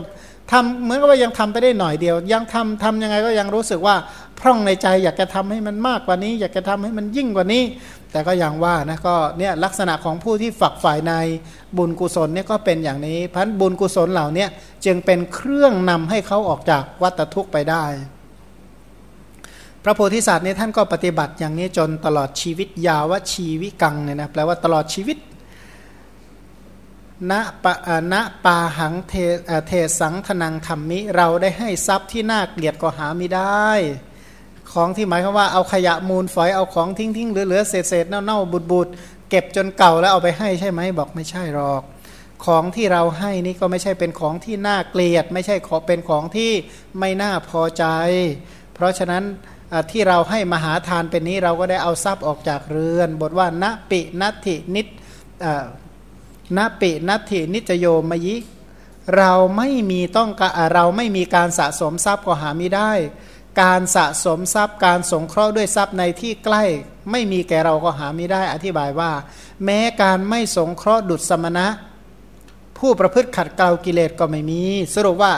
[0.52, 3.96] ทำเหมือนกับว่ายังทำไปได้หน่อยเดียว ยังทำทำยังไงก็ยังรู้สึกว่า
[4.40, 7.64] พร่องในใจ อยากจะทำให้มันมากกว่านี้ อยากจะทำให้มันยิ่งกว่านี้
[8.12, 11.14] แต่ก็ยังว่านะก็เนี่ยลักษณะของผู้ที่ฝักฝ่ายใน
[11.78, 14.46] บุญกุศลเนี่ยก็เป็นอย่างนี้พันบุญกุศลเหล่านี้
[14.86, 17.86] จึงเป็นเครื่องนำให้เขาออกจากวัฏทุกข์ไปได้
[19.84, 25.18] พระโพธิสัตว์เนี่ยท่านก็ปฏิบัติอย่างนี้จนตลอดชีวิตยาวชีวิกังเนี่ยนะแปลว่าตลอดชีวิต
[27.32, 27.74] ณปะ
[28.14, 29.14] ณปาหังเท
[29.68, 33.70] เทสังธนังธรรมิ เราได้ให้ทรัพย์ที่น่าเกลียดก็หาไม่ได้
[34.74, 38.88] ของที่หมายความว่าเอาขยะมูลฝอยเอาของทิ้งทิ้งเหลือเหลือเศษเศษเน่าเน่าบุดบุด
[39.30, 41.82] เก็บจนเก่าแล้วเอาไปให้ใช่ไหมบอกไม่ใช่หรอก
[42.46, 46.52] ของที่เราให้นี่ก็ไม่ใช่เป็นของที่น่าเกลียด ไม่ใช่ขอเป็นของที่
[47.00, 47.86] ไม่น่าพอใจ
[48.74, 49.24] เพราะฉะนั้น
[49.92, 54.82] ที่เราให้มหาทานเป็นนี้เราก็ได้เอาทรัพย์ออกจากเรือน บทว่าณปินัตถินิ
[56.58, 58.36] ณปินัตถินิจโยมยิ
[59.18, 60.30] เราไม่มีต้อง
[60.74, 62.92] เราไม่มีการสะสมทรัพย์ก็หาไม่ได้
[63.62, 66.64] การสะสมทรัพย์ การสงเคราะห์ด้วยทรัพย์ในที่ใกล้
[67.12, 69.12] ไม่มีแก่เราก็หาไม่ได้อธิบายว่า
[69.66, 71.68] แม้การไม่สงเคราะห์ดุจสมณะ
[72.78, 74.62] ผู้ประพฤติขัดเกลากิเลสก็ไม่มี
[74.96, 75.34] สรุปว่า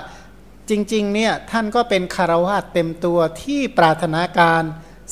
[0.70, 4.64] จริงๆเนี่ยท่านก็เป็นคารวะเต็มตัวที่ปรารถนาการ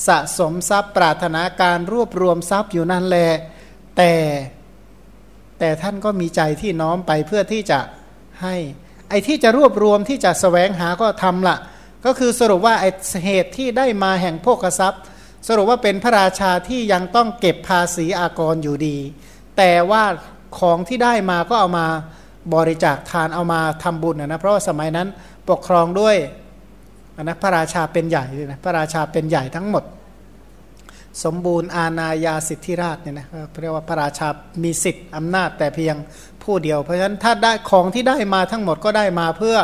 [0.06, 3.32] สะสมทรัพย์ ปรารถนาการรวบรวมทรัพย์อยู่นั่นแหละ
[3.96, 4.12] แต่
[5.58, 7.80] แต่ท่านก็มีใจที่น้อมไปเพื่อที่จะ
[8.42, 8.56] ให้
[9.08, 11.56] ไอ้ที่จะรวบรวมที่จะสแสวงหาก็ทำละ
[12.04, 12.86] ก็คือสรุปว่าไอ
[13.24, 15.02] เหตุที่ได้มาแห่งโภกทรัพย์
[15.48, 18.96] สรุปว่าเป็นพระราชาที่ยังต้องเก็บภาษีอากรอยู่ดี
[19.56, 20.04] แต่ว่า
[20.58, 21.86] ของที่ได้มาก็เอามา
[22.54, 25.08] บริจาคทานเอามาทำบุญนะเพราะว่าสมัยนั้น
[25.50, 26.16] ปกครองด้วย
[27.22, 29.84] นะพระราชาเป็นใหญ่เลยนะพระราชาเป็นใหญ่ทั้งหมด
[31.24, 33.26] สมบูรณ์อาณาญาสิทธิราชเนี่ยนะ
[33.60, 34.28] เรียกว่าพระราชา
[34.64, 35.96] มีสิทธิ์อำนาจแต่เพียง
[36.42, 39.56] ผู้เดียว เพราะฉะนั้นถ้าได้ของที่ได้มาทั้งหมดก็ได้มาเพื่อ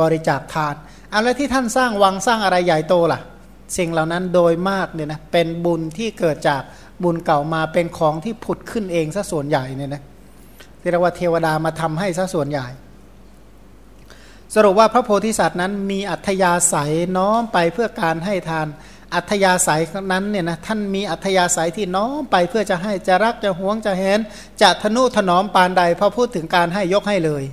[0.00, 0.74] บริจาคทาน
[1.14, 3.20] เอาแล้วที่ท่านสร้างวังสร้างอะไรใหญ่โตล่ะ
[3.76, 6.62] สิ่งเหล่านั้นโดยมากเนี่ยนะเป็นบุญที่เกิดจาก
[7.02, 10.02] บุญเก่ามาเป็นของที่ผุดขึ้นเองซะส่วนใหญ่เนี่ยนะ
[10.80, 12.66] ที่เรียกว่าเทวดามาทำให้ซะส่วนใหญ่
[14.54, 18.66] สรุปว่าพระโพธิสัตว์นั้นมีอัธยาศัยน้อมไปเพื่อการให้ทาน
[19.14, 19.80] อัธยาศัย
[20.12, 24.18] นั้นเนี่ยนะท่านมีอัธยาศัยที่น้อมไปเพื่อจะให้จะรักจะหวงจะเห็น
[24.62, 27.44] จะทนุถนอมปานใดพอพูดถึงการให้ยกให้เลย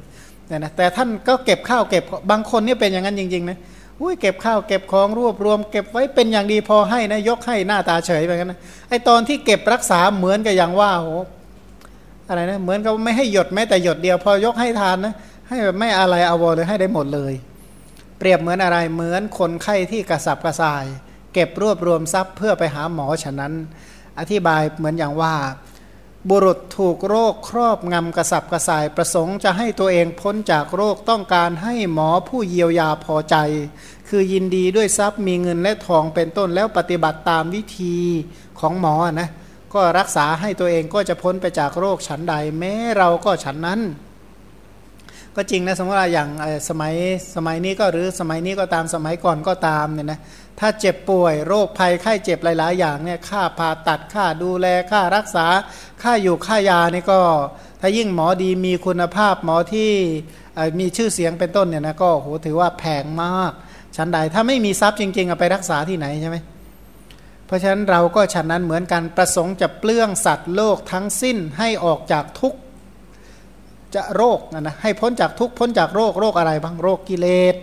[0.52, 3.58] เนี่ยนะแต่ท่านก็เก็บข้าวเก็บบางคนนี่เป็นอย่างนั้นจริงๆนะ
[4.02, 8.60] อุ้ยเก็บข้าวเก็บของรวบรวม เก็บไว้เป็นอย่างดีพอให้นะยกให้หน้าตาเฉยไปกันนะ
[8.90, 11.08] ไอตอนที่เก็บรักษาเหมือนกับอย่างว่าโห
[12.28, 15.14] อะไรนะเหมือนกับไม่ให้หยดแม้แต่หยดเดียว พอยกให้ทานนะ
[15.48, 17.34] ให้แบบไม่อะไรอาวรเลยให้ได้หมดเลย
[18.18, 20.86] เปรียบเหมือนอะไรเหมือนคนไข้ที่กระสับกระส่าย
[21.34, 23.54] เก็บรวบรวมทรัพย์เพื่อไปหาหมอฉะนั้น
[24.20, 25.34] อธิบายเหมือนอย่างว่า
[26.30, 33.36] บุรุษถูกโรคครอบงำกระสับกระส่ายประสงค์จะให้ตัวเองพ้นจากโรคต้องการให้หมอผู้เยียวยาพอใจ
[34.08, 37.96] คือยินดีด้วยทรัพย์มีเงินและทองเป็นต้นแล้วปฏิบัติตามวิธี
[38.60, 39.30] ของหมอนะ
[39.74, 43.82] ก็รักษาให้ตัวเองก็จะพ้นไปจากโรคฉันใดแม้เราก็ฉันนั้น
[45.38, 46.30] ก็จริงนะสมมติว่าอย่าง
[46.70, 46.94] สมัย
[47.36, 50.20] สมัยนี้ก็หรือสมัยนี้ก็ตามสมัยก่อนก็ตามเนี่ยนะ
[50.60, 55.46] ถ้าเจ็บป่วยโรคภัยไข้เจ็บหลาย ๆ อย่างเนี่ยค่าผ่าตัดค่าดูแลค่ารักษา
[56.04, 57.20] ค่าอยู่ค่ายานี่ก็
[57.82, 59.92] ถ้ายิ่งหมอดีมีคุณภาพหมอที่
[60.80, 63.52] มีชื่อเสียงเป็นต้นเนี่ยนะก็โหถือว่าแพงมาก
[63.96, 66.38] ชั้นใดถ้าไม่มีทรัพย์จริง ๆเอาไปรักษาที่ไหนใช่ไหม
[67.46, 72.54] เพราะฉะนั้นเราก็ฉะนั้นเหมือนกันประสงค์จะเปลื้องสัตว์โลกทั้งสิ้นให้ออกจากทุก
[73.96, 77.56] จะโรคนะนะให้พ้นจากทุกพ้นจากโรคโรคอะไรบ้างโรคกิเลส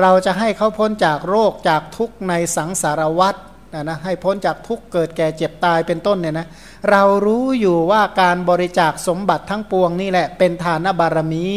[0.00, 3.34] เราจะให้เขาพ้นจากโรคจากทุกในสังสารวัฏ
[3.74, 6.46] นะนะให้พ้นจากทุกเกิดแก่เจ็บตายเป็นต้นเนี่ยนะ
[6.90, 11.48] เรารู้อยู่ว่าการบริจาคสมบัติทั้งปวงนี่แหละเป็นทานบารมี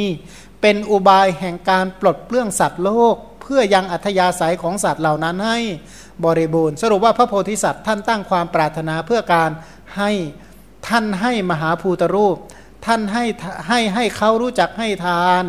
[0.61, 5.59] เป็นอุบายแห่งการปลดเปลื้องสัตว์โลก เพื่อยังอัธยาศัยของสัตว์เหล่านั้นให้
[6.25, 9.49] บริบูรณ์ สรุปว่าพระโพธิสัตว์ท่านตั้งความปรารถนาเพื่อการ
[9.97, 10.11] ให้
[10.87, 12.37] ท่านให้มหาภูตรูป
[12.85, 13.23] ท่านให้
[13.67, 15.43] ให้ให้เขารู้จักให้ทาน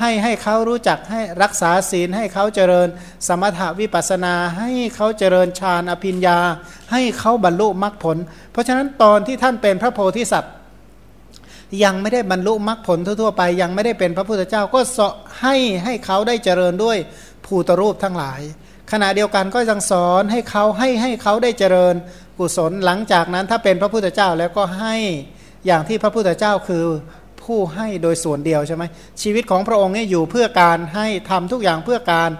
[0.00, 2.88] ให้ให้เขารู้จักให้รักษาศีลให้เขาเจริญ
[3.26, 6.38] สมถวิปัสนา ให้เขาเจริญฌานอภิญญา
[6.92, 8.16] ให้เขาบรรลุมรรคผล
[8.52, 10.52] เพราะฉะนั้นตอนที่ท่านเป็นพระโพธิสัตว์
[11.84, 14.98] ยังไม่ได้บรรลุมรรคผลทั่วๆไป ยังไม่ได้เป็นพระพุทธเจ้าก็ส
[15.40, 16.98] ให้ให้เขาได้เจริญด้วย
[17.44, 18.40] ภูตรูปทั้งหลาย
[18.92, 21.94] ขณะเดียวกันก็ยังสอนให้เขาให้ให้เขาได้เจริญ
[22.38, 24.96] กุศลหลังจากนั้นถ้าเป็นพระพุทธเจ้าแล้วก็ให้
[25.66, 26.84] อย่างที่พระพุทธเจ้าคือ
[27.42, 28.84] ผู้ให้โดยส่วนเดียวใช่ไหม
[29.22, 32.30] ชีวิตของพระองค์เนี่ยอยู่เพื่อการให้ทำทุกอย่างเพื่อการ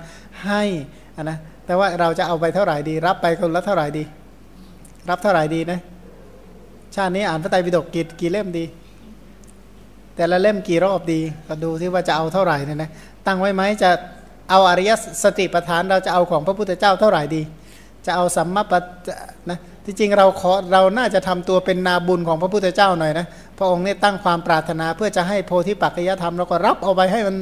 [0.46, 0.62] ให้
[1.22, 4.04] นะแต่ว่าเราจะเอาไปเท่าไหร่ดี รับไปคนละเท่าไหร่ดี
[5.08, 5.80] รับเท่าไหร่ดีนะ
[6.94, 8.64] ชาตินี้อ่านพระไตรปิฎกกี่กี่เล่มดี
[10.16, 12.90] แต่ละเล่มกี่รอบดีก็ดูที่ว่าจะเอาเท่าไหร่เนี่ยนะ
[13.26, 13.90] ตั้งไว้ไหมจะ
[14.50, 14.90] เอาอริย
[15.24, 17.42] สติปัฏฐานเราจะเอาของพระพุทธเจ้าเท่าไหร่ดี
[18.06, 18.72] จะเอาสัมมาป
[19.50, 19.58] นะ
[19.90, 23.26] ที่จริงเราขอเราน่าจะทำตัวเป็นนาบุญของพระพุทธเจ้าหน่อยนะ
[23.58, 27.36] พระองค์เนี่ยตั้งความปรารถนาเพื่อจะให้โพธิปัจจยธรรมเราก็รับเอาไปให้มัน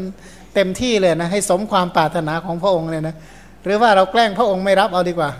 [0.54, 3.14] เต็มที่เลยนะให้สมความปรารถนาของพระองค์เลยนะ
[3.64, 5.30] หรือว่าเราแกล้งพระองค์ไม่รับเอาดีกว่า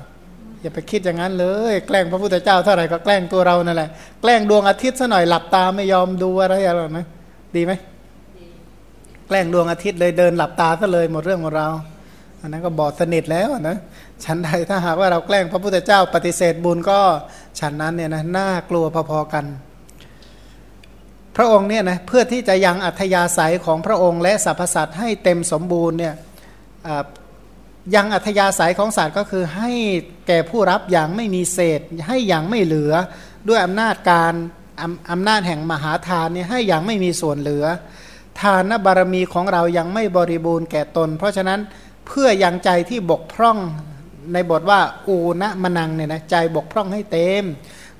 [0.62, 3.90] อย่าไปคิดอย่างนั้นเลย แกล้งพระพุทธเจ้าเท่าไหร่ก็แกล้งตัวเรานั่นแหละ
[4.22, 7.06] แกล้งดวงอาทิตย์ซะหน่อยหลับตาไม่ยอมดูอะไรอะไรนะ
[7.56, 7.72] ดีไหม
[9.28, 11.68] แกล้งดวงอาทิตย์เลยเดินหลับตาซะเลยหมดเรื่องหมดเรา
[12.40, 13.76] อันนั้นก็บอดสนิทแล้วนะ
[14.24, 17.00] ชั้นใดถ้าหากว่าเราแกล้งพระพุทธเจ้าปฏิเสธบุญก็
[17.58, 19.44] ชั้นนั้นเนี่ยนะน่ากลัวพอๆกัน
[21.36, 26.14] พระองค์เนี่ยนะเพื่อที่จะยังอัธยาศัยของพระองค์และสรรพสัตว์ให้เต็มสมบูรณ์เนี่ย
[27.94, 29.70] ยังอัธยาศัยของสัตว์ก็คือให้
[30.26, 32.92] แก่ผู้รับอย่างไม่มีเศษ ให้อย่างไม่เหลือ
[33.48, 34.34] ด้วยอำนาจการ
[35.10, 37.64] อำนาจแห่งมหาทานเนี่ยให้อย่างไม่มีส่วนเหลือ
[38.40, 41.60] ทานบารมีของเรายังไม่บริบูรณ์แก่ตน เพราะฉะนั้น
[42.08, 43.58] เพื่อยังใจที่บกพร่อง
[44.32, 47.44] ในบทว่าอูนะมนังเนี่ยนะใจบกพร่องให้เต็ม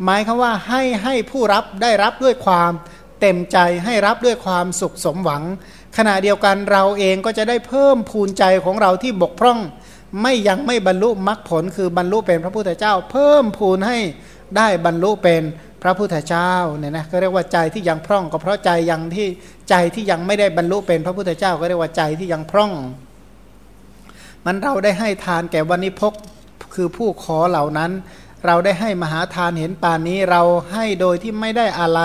[0.04, 2.72] หมายคือว่าให้ให้ผู้รับได้รับด้วยความ
[3.20, 5.42] เต็มใจให้รับด้วยความสุขสมหวัง
[5.96, 9.58] ขณะเดียวกันเราเองก็จะได้เพิ่มพูนใจของเราที่บกพร่อง
[10.22, 13.98] ไม่ยังไม่บรรลุมรรคผลคือบรรลุเป็นพระพุทธเจ้า เพิ่มพูนให้
[14.56, 15.42] ได้บรรลุเป็น
[15.82, 19.28] พระพุทธเจ้าเนี่ยนะก็เรียกว่าใจที่ยังพร่อง ก็เพราะใจยังที่
[19.70, 22.72] ใจที่ยังไม่ได้บรรลุเป็นพระพุทธเจ้า ก็เรียกว่าใจที่ยังพร่อง
[24.50, 26.14] มันเราได้ให้ทานแก่วันนิพก
[26.74, 27.90] คือผู้ขอเหล่านั้น
[28.46, 32.00] เราได้ให้มหาทานเห็นป่านนี้เราให้โดยที่ไม่ได้อะไร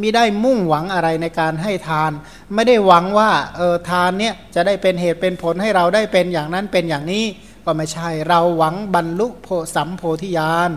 [0.00, 2.10] มิได้มุ่งหวังอะไรในการให้ทาน
[2.54, 7.24] ไม่ได้หวังว่าเออทานเนี่ยจะได้เป็นเหตุเป็นผลให้เราได้เป็นอย่างนั้นเป็นอย่างนี้
[7.64, 10.70] ก็ไม่ใช่เราหวังบรรลุโพสัมโพธิญาณ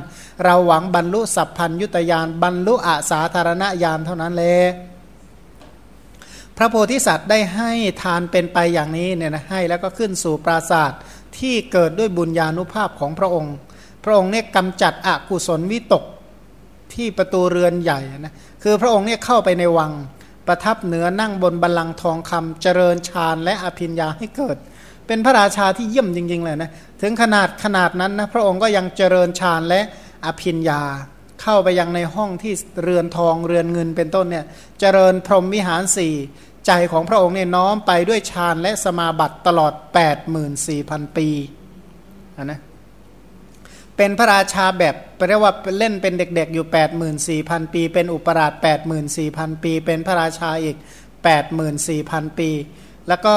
[0.43, 4.92] เราหวังบรรลุสัพพัญยุตยานบรรลุอาสาธารณญาณเท่านั้นเลย
[6.57, 11.01] พระโพธิสัตว์ได้ให้ทานเป็นไปอย่างนี้เนี่ยนะให้แล้วก็ขึ้นสู่ปราศาสตร์
[11.39, 13.55] ที่เกิดด้วยบุญญาณุภาพของพระองค์
[14.03, 16.03] พระองค์เนี่ยกำจัดอกุศลวิตก
[16.93, 19.91] ที่ประตูเรือนใหญ่นะคือพระองค์เนี่ยเข้าไปในวัง
[20.47, 24.57] ประทับเหนือนั่งบนบัลลังก์ทองคำเจริญฌานและอภิญญาให้เกิด
[25.07, 29.81] เป็นพระราชาที่เยี่ยมจริงๆเลยนะถึงขนาดขนาดนั้นนะพระองค์ก็ยังเจริญฌานและ
[30.25, 30.81] อภิญญา
[31.43, 32.53] เข้าไปยังในห้องที่
[32.83, 34.45] เรือนทองเรือนเงินเป็นต้นเนี่ย
[34.79, 36.13] เจริญพรหมวิหารสี่
[36.67, 39.73] ใจของพระองค์เนี่ยน้อมไปด้วยฌานและสมาบัติตลอด
[40.45, 41.27] 84,000 ปี
[42.43, 42.59] นะ
[43.97, 44.95] เป็นพระราชาแบบ
[45.27, 46.65] เรียกว่าเล่นเป็นเด็กๆอยู่
[47.19, 48.53] 84,000 ปี เป็นอุปราช
[49.07, 50.77] 84,000 ปี เป็นพระราชาอีก
[51.57, 52.49] 84,000 ปี
[53.07, 53.35] แล้วก็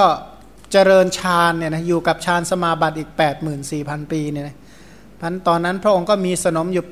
[0.72, 3.10] เจริญฌานเนี่ยนะอยู่กับฌานสมาบัติอีก
[3.60, 4.56] 84,000 ปีเนี่ยนะ
[5.20, 6.84] พันตอนนั้นพระองค์ก็มีสนมอยู่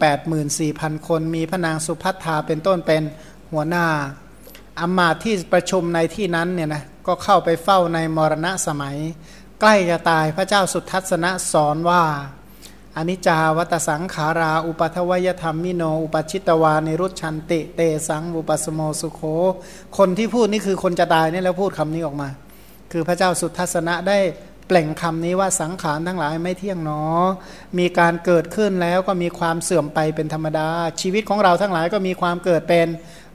[0.50, 3.02] 84,000 คน มีพระนางสุพัฒนาเป็นต้นเป็น
[3.52, 3.86] หัวหน้า
[4.80, 8.96] อามาที่ประชุมในที่นั้นเนี่ยนะก็เข้าไปเฝ้าในมรณะสมัย
[9.60, 12.02] ใกล้จะตายพระเจ้าสุทัศนะสอนว่า
[12.96, 19.20] อนิจจาวัตสังขารา อุปัทวยธรรมมิโน อุปชิตวานิรุชันติ เตสังอุปสโมสุโข
[19.98, 22.28] คนที่พูดนี่คือคนจะตายนี่แล้วพูดคำนี้ออกมา
[22.92, 24.18] คือพระเจ้าสุทัศนะได้
[24.66, 27.02] เปล่งคำนี้ว่าสังขารทั้งหลายไม่เที่ยงเนอ
[27.78, 30.68] มีการเกิดขึ้นแล้วก็มีความเสื่อมไปเป็นธรรมดา
[31.00, 32.88] ชีวิตของเราทั้งหลายก็มีความเกิดเป็น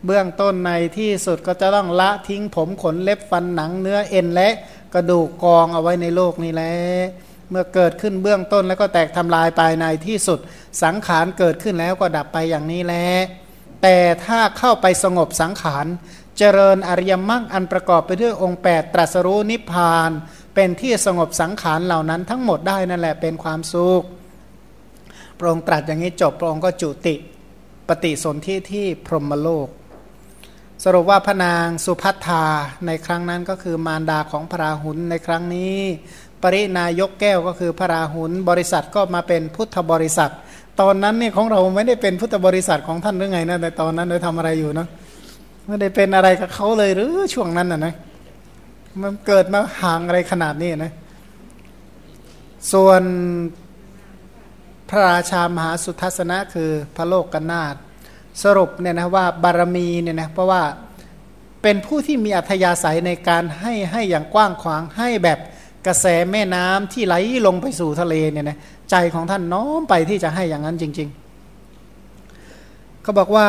[0.06, 4.50] เบื้องต้นในที่สุดก็จะต้องละทิ้งผมขนเล็บฟันหนังเนื้อเอ็นและ
[4.94, 6.74] กระดูกกองเอาไว้ในโลกนี้แหละ
[7.50, 10.40] เมื่อเกิดขึ้นเบื้องต้นแล้วก็แตกทำลายไปในที่สุด
[10.84, 13.08] สังขารเกิดขึ้นแล้วก็ดับไปอย่างนี้แหละ
[13.84, 15.86] แต่ถ้าเข้าไปสงบสังขาร
[16.38, 20.12] เจริญอริยมรรคอันประกอบไปด้วยองค์ 8 ตรัสรู้นิพพาน
[20.56, 24.04] เป็นที่สงบสังขารเหล่านั้นทั้งหมดได้นั่นแหละเป็นความสุข
[25.38, 27.16] พระองค์ตรัสอย่างนี้จบพระองค์ก็จุติ
[27.88, 29.68] ปฏิสนธิที่พรหมโลก
[30.84, 32.44] สรุปว่าพระนางสุพัทธา
[32.86, 35.78] ในครั้งนั้นก็คือมารดาของพระราหุลในครั้งนี้
[36.42, 40.32] ปรินายกแก้วก็คือพระราหุลบริษัทก็มาเป็นพุทธบริษัท
[40.82, 44.88] ตอนนั้นเนี่ยของเราไม่ได้เป็นพุทธบริษัทของท่านหรือไงนะแต่ตอนนั้นเราทำอะไรอยู่นะ
[45.68, 47.94] ไม่ได้เป็นอะไรกับเขาเลยหรือช่วงนั้นนะนะ
[49.04, 50.94] มันเกิดมาห่างอะไรขนาดนี้นะ
[52.72, 53.02] ส่วน
[54.90, 57.76] พระราชามหาสุทัศนะคือพระโลกกนาถ
[58.44, 60.64] สรุปเนี่ยนะว่าบารมีเนี่ยนะเพราะว่า
[61.62, 65.40] เป็นผู้ที่มีอัธยาศัยในการให้ให้อย่างกว้างขวางให้แบบ
[65.88, 68.58] กระแสแม่น้ำที่ไหลลงไปสู่ทะเลเนี่ยนะ
[68.92, 71.10] ใจของท่านน้อมไปที่จะให้อย่างนั้นจริง
[71.86, 73.48] ๆ เขาบอกว่า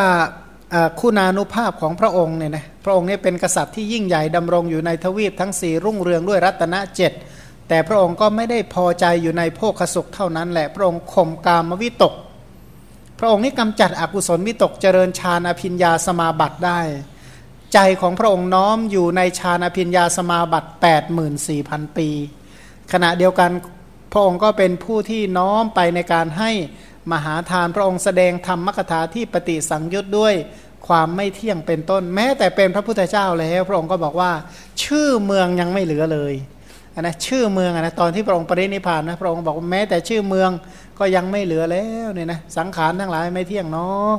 [1.01, 7.13] คุณานุภาพของพระองค์เนี่ยนะพระองค์นี้เป็นกษัตริย์ที่ยิ่งใหญ่ดำรงอยู่ในทวีปทั้งสี่รุ่งเรืองด้วยรัตนเจ็ด
[7.69, 12.15] แต่พระองค์ก็ไม่ได้พอใจอยู่ในโภคสุขเท่านั้นแหละ พระองค์ข่มกามวิตก
[13.19, 16.81] พระองค์นี้กำจัดอกุศลวิตกเจริญฌานอภิญญาสมาบัติได้
[17.75, 20.71] ใจของพระองค์น้อมอยู่ในฌานอภิญญาสมาบัติ
[21.35, 22.09] 84,000 ปี
[22.93, 23.51] ขณะเดียวกัน
[24.13, 26.51] พระองค์ก็เป็นผู้ที่น้อมไปในการให้
[27.13, 30.35] มหาทานพระองค์แสดงธรรมกถาที่ปฏิสังยุตด้วย
[30.87, 34.33] ความไม่เที่ยงเป็นต้น แม้แต่เป็นพระพุทธเจ้าแล้ว พระองค์ก็บอกว่า
[34.83, 36.35] ชื่อเมืองยังไม่เหลือเลย
[37.01, 40.51] นะชื่อเมืองนะตอนที่พระองค์ปรินิพานนะพระองค์บอกว่าแม้แต่ชื่อเมือง
[40.99, 44.13] ก็ยังไม่เหลือแล้วเนี่ยนะสังขารทั้งหลายไม่เที่ยงเนาะ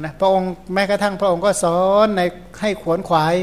[0.00, 2.20] นะพระองค์แม้กระทั่งพระองค์ก็สอนใน
[2.60, 3.34] ให้ขวนขวาย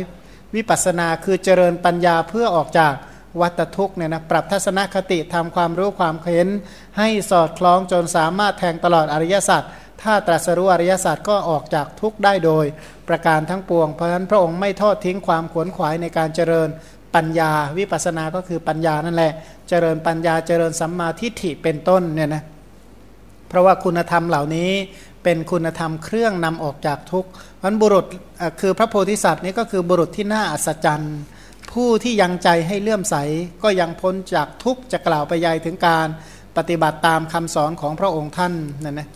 [0.55, 2.93] วิปัสสนาคือเจริญปัญญาเพื่อออกจาก
[3.41, 6.47] วัตทุกเนี่ยนะปรับทัศนคติทำความรู้ความเห็น
[6.97, 9.63] ให้สอดคล้องจนสามารถแทงตลอดอริยสัจ
[10.01, 12.65] ถ้าตรัสรู้อริยสัจก็ออกจากทุกได้โดย
[13.07, 16.69] ประการทั้งปวง เพราะฉะนั้นพระองค์ไม่ทอดทิ้งความขวนขวายในการเจริญ
[17.15, 19.31] ปัญญาวิปัสสนาก็คือปัญญานั่นแหละ
[19.69, 22.43] เจริญปัญญาเจริญสัมมาทิฏฐิเป็นต้นเนี่ยนะ
[23.47, 24.71] เพราะว่าคุณธรรมเหล่านี้
[25.23, 27.29] เป็นคุณธรรมเครื่องนำออกจากทุกข์
[27.63, 28.05] มันบุรุษ
[28.61, 31.17] คือพระโพธิสัตว์นี้ก็คือบุรุษที่น่าอัศจรรย์
[31.73, 33.15] ผู้ที่ยังใจให้เลื่อมใส
[33.63, 36.07] ก็ยังพ้นจากทุกข์จะกล่าวไปยายถึงการ
[36.57, 38.53] ปฏิบัติตามคำสอนของพระองค์ท่าน
[38.83, 39.09] นั่นนะ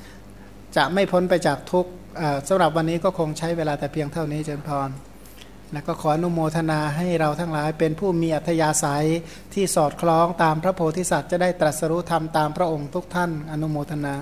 [0.75, 1.91] จะไม่พ้นไปจากทุกข์
[2.47, 4.89] สำหรับวันนี้ก็คงใช้เวลาแต่เพียงเท่านี้เจริญพร
[5.73, 9.07] นะก็ขออนุโมทนาให้เราทั้งหลายเป็นผู้มีอัธยาศัย
[9.53, 14.15] ที่สอดคล้องตามพระโพธิสัตว์จะได้ตรัสรู้ธรรมตามพระองค์ทุกท่านอนุโมทนา